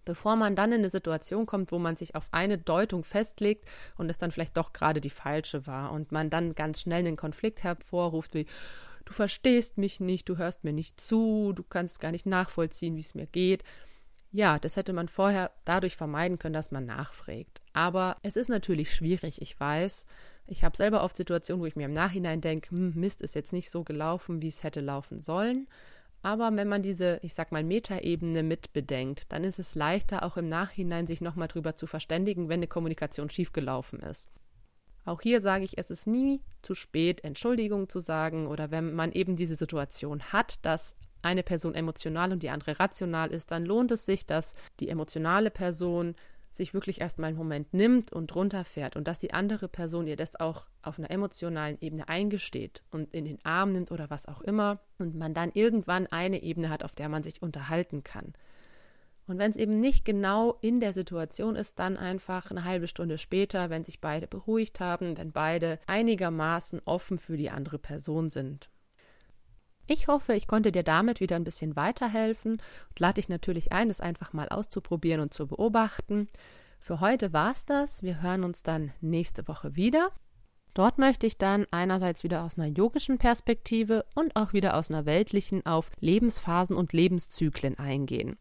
bevor 0.08 0.38
man 0.38 0.56
dann 0.56 0.72
in 0.72 0.80
eine 0.80 0.90
Situation 0.90 1.46
kommt, 1.46 1.74
wo 1.74 1.80
man 1.80 1.98
sich 1.98 2.16
auf 2.16 2.30
eine 2.32 2.58
Deutung 2.58 3.04
festlegt 3.04 3.66
und 3.98 4.10
es 4.10 4.18
dann 4.18 4.32
vielleicht 4.32 4.56
doch 4.56 4.72
gerade 4.72 5.02
die 5.02 5.10
falsche 5.10 5.68
war 5.68 5.92
und 5.92 6.14
man 6.14 6.30
dann 6.30 6.56
ganz 6.56 6.80
schnell 6.80 7.00
einen 7.00 7.18
Konflikt 7.18 7.62
hervorruft 7.62 8.34
wie 8.34 8.46
du 9.08 9.14
verstehst 9.14 9.78
mich 9.78 10.02
nicht, 10.02 10.28
du 10.28 10.38
hörst 10.38 10.66
mir 10.66 10.74
nicht 10.74 11.00
zu, 11.00 11.54
du 11.54 11.64
kannst 11.64 12.02
gar 12.02 12.12
nicht 12.12 12.26
nachvollziehen, 12.26 12.98
wie 12.98 13.02
es 13.02 13.16
mir 13.16 13.26
geht. 13.26 13.64
Ja, 14.34 14.60
das 14.60 14.76
hätte 14.76 14.92
man 14.92 15.08
vorher 15.08 15.52
dadurch 15.64 15.96
vermeiden 15.96 16.38
können, 16.38 16.54
dass 16.54 16.72
man 16.72 16.86
nachfragt. 16.86 17.62
Aber 17.72 18.18
es 18.22 18.36
ist 18.36 18.50
natürlich 18.50 18.94
schwierig, 18.94 19.42
ich 19.42 19.58
weiß. 19.58 20.06
Ich 20.46 20.66
habe 20.66 20.76
selber 20.76 21.04
oft 21.04 21.16
Situationen, 21.16 21.62
wo 21.62 21.66
ich 21.66 21.78
mir 21.78 21.86
im 21.86 21.94
Nachhinein 21.94 22.42
denke, 22.42 22.72
hm, 22.72 22.94
Mist 22.96 23.22
ist 23.22 23.36
jetzt 23.36 23.54
nicht 23.54 23.72
so 23.72 23.86
gelaufen, 23.86 24.42
wie 24.42 24.50
es 24.50 24.64
hätte 24.64 24.82
laufen 24.82 25.22
sollen. 25.22 25.68
Aber 26.22 26.54
wenn 26.54 26.68
man 26.68 26.84
diese, 26.84 27.20
ich 27.22 27.34
sag 27.34 27.54
mal, 27.54 27.64
Metaebene 27.64 28.44
mitbedenkt, 28.44 29.32
dann 29.32 29.46
ist 29.46 29.60
es 29.60 29.76
leichter, 29.76 30.24
auch 30.24 30.36
im 30.36 30.50
Nachhinein 30.50 31.08
sich 31.08 31.22
nochmal 31.22 31.48
drüber 31.48 31.76
zu 31.76 31.88
verständigen, 31.88 32.50
wenn 32.50 32.60
eine 32.60 32.68
Kommunikation 32.68 33.30
schiefgelaufen 33.30 34.02
ist. 34.02 34.30
Auch 35.08 35.22
hier 35.22 35.40
sage 35.40 35.64
ich, 35.64 35.78
es 35.78 35.90
ist 35.90 36.06
nie 36.06 36.42
zu 36.62 36.76
spät, 36.76 37.24
Entschuldigung 37.24 37.88
zu 37.88 38.02
sagen 38.02 38.46
oder 38.46 38.72
wenn 38.72 38.94
man 38.94 39.14
eben 39.14 39.38
diese 39.38 39.56
Situation 39.56 40.22
hat, 40.34 40.66
dass 40.66 40.98
eine 41.22 41.44
Person 41.44 41.76
emotional 41.76 42.34
und 42.34 42.44
die 42.44 42.50
andere 42.50 42.78
rational 42.78 43.32
ist, 43.32 43.52
dann 43.52 43.66
lohnt 43.66 43.92
es 43.92 44.06
sich, 44.06 44.26
dass 44.26 44.54
die 44.82 44.90
emotionale 44.90 45.50
Person 45.50 46.16
sich 46.52 46.74
wirklich 46.74 47.00
erstmal 47.00 47.30
einen 47.30 47.38
Moment 47.38 47.74
nimmt 47.74 48.12
und 48.12 48.36
runterfährt 48.36 48.98
und 48.98 49.08
dass 49.08 49.20
die 49.20 49.34
andere 49.34 49.70
Person 49.70 50.08
ihr 50.08 50.18
das 50.18 50.38
auch 50.38 50.68
auf 50.82 51.00
einer 51.00 51.10
emotionalen 51.10 51.78
Ebene 51.80 52.10
eingesteht 52.10 52.84
und 52.92 53.14
in 53.14 53.24
den 53.24 53.40
Arm 53.46 53.72
nimmt 53.72 53.94
oder 53.94 54.10
was 54.10 54.26
auch 54.26 54.42
immer 54.42 54.82
und 54.98 55.16
man 55.16 55.34
dann 55.34 55.52
irgendwann 55.54 56.08
eine 56.08 56.44
Ebene 56.44 56.70
hat, 56.70 56.84
auf 56.84 56.96
der 56.96 57.08
man 57.08 57.24
sich 57.24 57.42
unterhalten 57.42 58.04
kann. 58.04 58.34
Und 59.28 59.38
wenn 59.38 59.52
es 59.52 59.58
eben 59.58 59.80
nicht 59.80 60.06
genau 60.06 60.58
in 60.62 60.80
der 60.80 60.94
Situation 60.94 61.56
ist, 61.56 61.80
dann 61.80 61.98
einfach 61.98 62.50
eine 62.50 62.64
halbe 62.64 62.88
Stunde 62.88 63.18
später, 63.18 63.70
wenn 63.70 63.84
sich 63.84 64.00
beide 64.00 64.26
beruhigt 64.26 64.80
haben, 64.80 65.18
wenn 65.18 65.34
beide 65.34 65.80
einigermaßen 65.86 66.82
offen 66.86 67.18
für 67.18 67.36
die 67.36 67.50
andere 67.50 67.78
Person 67.78 68.30
sind. 68.30 68.70
Ich 69.86 70.08
hoffe, 70.08 70.34
ich 70.34 70.48
konnte 70.48 70.72
dir 70.72 70.84
damit 70.84 71.20
wieder 71.20 71.36
ein 71.36 71.46
bisschen 71.46 71.76
weiterhelfen 71.76 72.54
und 72.54 73.00
lade 73.00 73.16
dich 73.16 73.30
natürlich 73.30 73.72
ein, 73.72 73.90
es 73.90 74.02
einfach 74.02 74.34
mal 74.34 74.50
auszuprobieren 74.50 75.22
und 75.22 75.34
zu 75.34 75.48
beobachten. 75.48 76.28
Für 76.80 77.00
heute 77.00 77.32
war's 77.34 77.66
das. 77.66 78.04
Wir 78.04 78.22
hören 78.22 78.44
uns 78.44 78.64
dann 78.64 78.92
nächste 79.02 79.48
Woche 79.48 79.76
wieder. 79.76 80.12
Dort 80.74 81.00
möchte 81.00 81.26
ich 81.26 81.38
dann 81.38 81.66
einerseits 81.72 82.24
wieder 82.24 82.44
aus 82.44 82.58
einer 82.58 82.68
yogischen 82.68 83.18
Perspektive 83.18 84.06
und 84.14 84.36
auch 84.36 84.54
wieder 84.54 84.76
aus 84.76 84.92
einer 84.92 85.06
weltlichen 85.06 85.66
auf 85.66 85.90
Lebensphasen 86.00 86.76
und 86.76 86.94
Lebenszyklen 86.94 87.80
eingehen. 87.80 88.38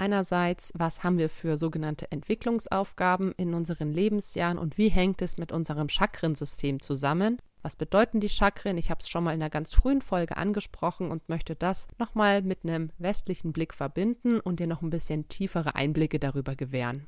Einerseits, 0.00 0.72
was 0.74 1.04
haben 1.04 1.18
wir 1.18 1.28
für 1.28 1.58
sogenannte 1.58 2.10
Entwicklungsaufgaben 2.10 3.32
in 3.32 3.52
unseren 3.52 3.92
Lebensjahren 3.92 4.56
und 4.56 4.78
wie 4.78 4.88
hängt 4.88 5.20
es 5.20 5.36
mit 5.36 5.52
unserem 5.52 5.90
Chakrensystem 5.90 6.80
zusammen? 6.80 7.38
Was 7.60 7.76
bedeuten 7.76 8.18
die 8.18 8.30
Chakren? 8.30 8.78
Ich 8.78 8.90
habe 8.90 9.02
es 9.02 9.10
schon 9.10 9.24
mal 9.24 9.34
in 9.34 9.42
einer 9.42 9.50
ganz 9.50 9.74
frühen 9.74 10.00
Folge 10.00 10.38
angesprochen 10.38 11.10
und 11.10 11.28
möchte 11.28 11.54
das 11.54 11.86
nochmal 11.98 12.40
mit 12.40 12.64
einem 12.64 12.92
westlichen 12.96 13.52
Blick 13.52 13.74
verbinden 13.74 14.40
und 14.40 14.58
dir 14.58 14.66
noch 14.66 14.80
ein 14.80 14.88
bisschen 14.88 15.28
tiefere 15.28 15.74
Einblicke 15.74 16.18
darüber 16.18 16.56
gewähren. 16.56 17.06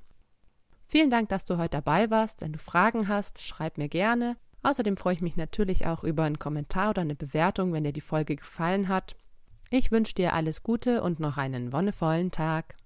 Vielen 0.86 1.08
Dank, 1.08 1.30
dass 1.30 1.46
du 1.46 1.56
heute 1.56 1.78
dabei 1.78 2.10
warst. 2.10 2.42
Wenn 2.42 2.52
du 2.52 2.58
Fragen 2.58 3.08
hast, 3.08 3.42
schreib 3.42 3.78
mir 3.78 3.88
gerne. 3.88 4.36
Außerdem 4.62 4.98
freue 4.98 5.14
ich 5.14 5.22
mich 5.22 5.36
natürlich 5.36 5.86
auch 5.86 6.04
über 6.04 6.24
einen 6.24 6.38
Kommentar 6.38 6.90
oder 6.90 7.00
eine 7.00 7.14
Bewertung, 7.14 7.72
wenn 7.72 7.84
dir 7.84 7.94
die 7.94 8.02
Folge 8.02 8.36
gefallen 8.36 8.88
hat. 8.88 9.16
Ich 9.70 9.90
wünsche 9.90 10.14
dir 10.14 10.34
alles 10.34 10.62
Gute 10.62 11.02
und 11.02 11.20
noch 11.20 11.38
einen 11.38 11.72
wonnevollen 11.72 12.30
Tag. 12.30 12.76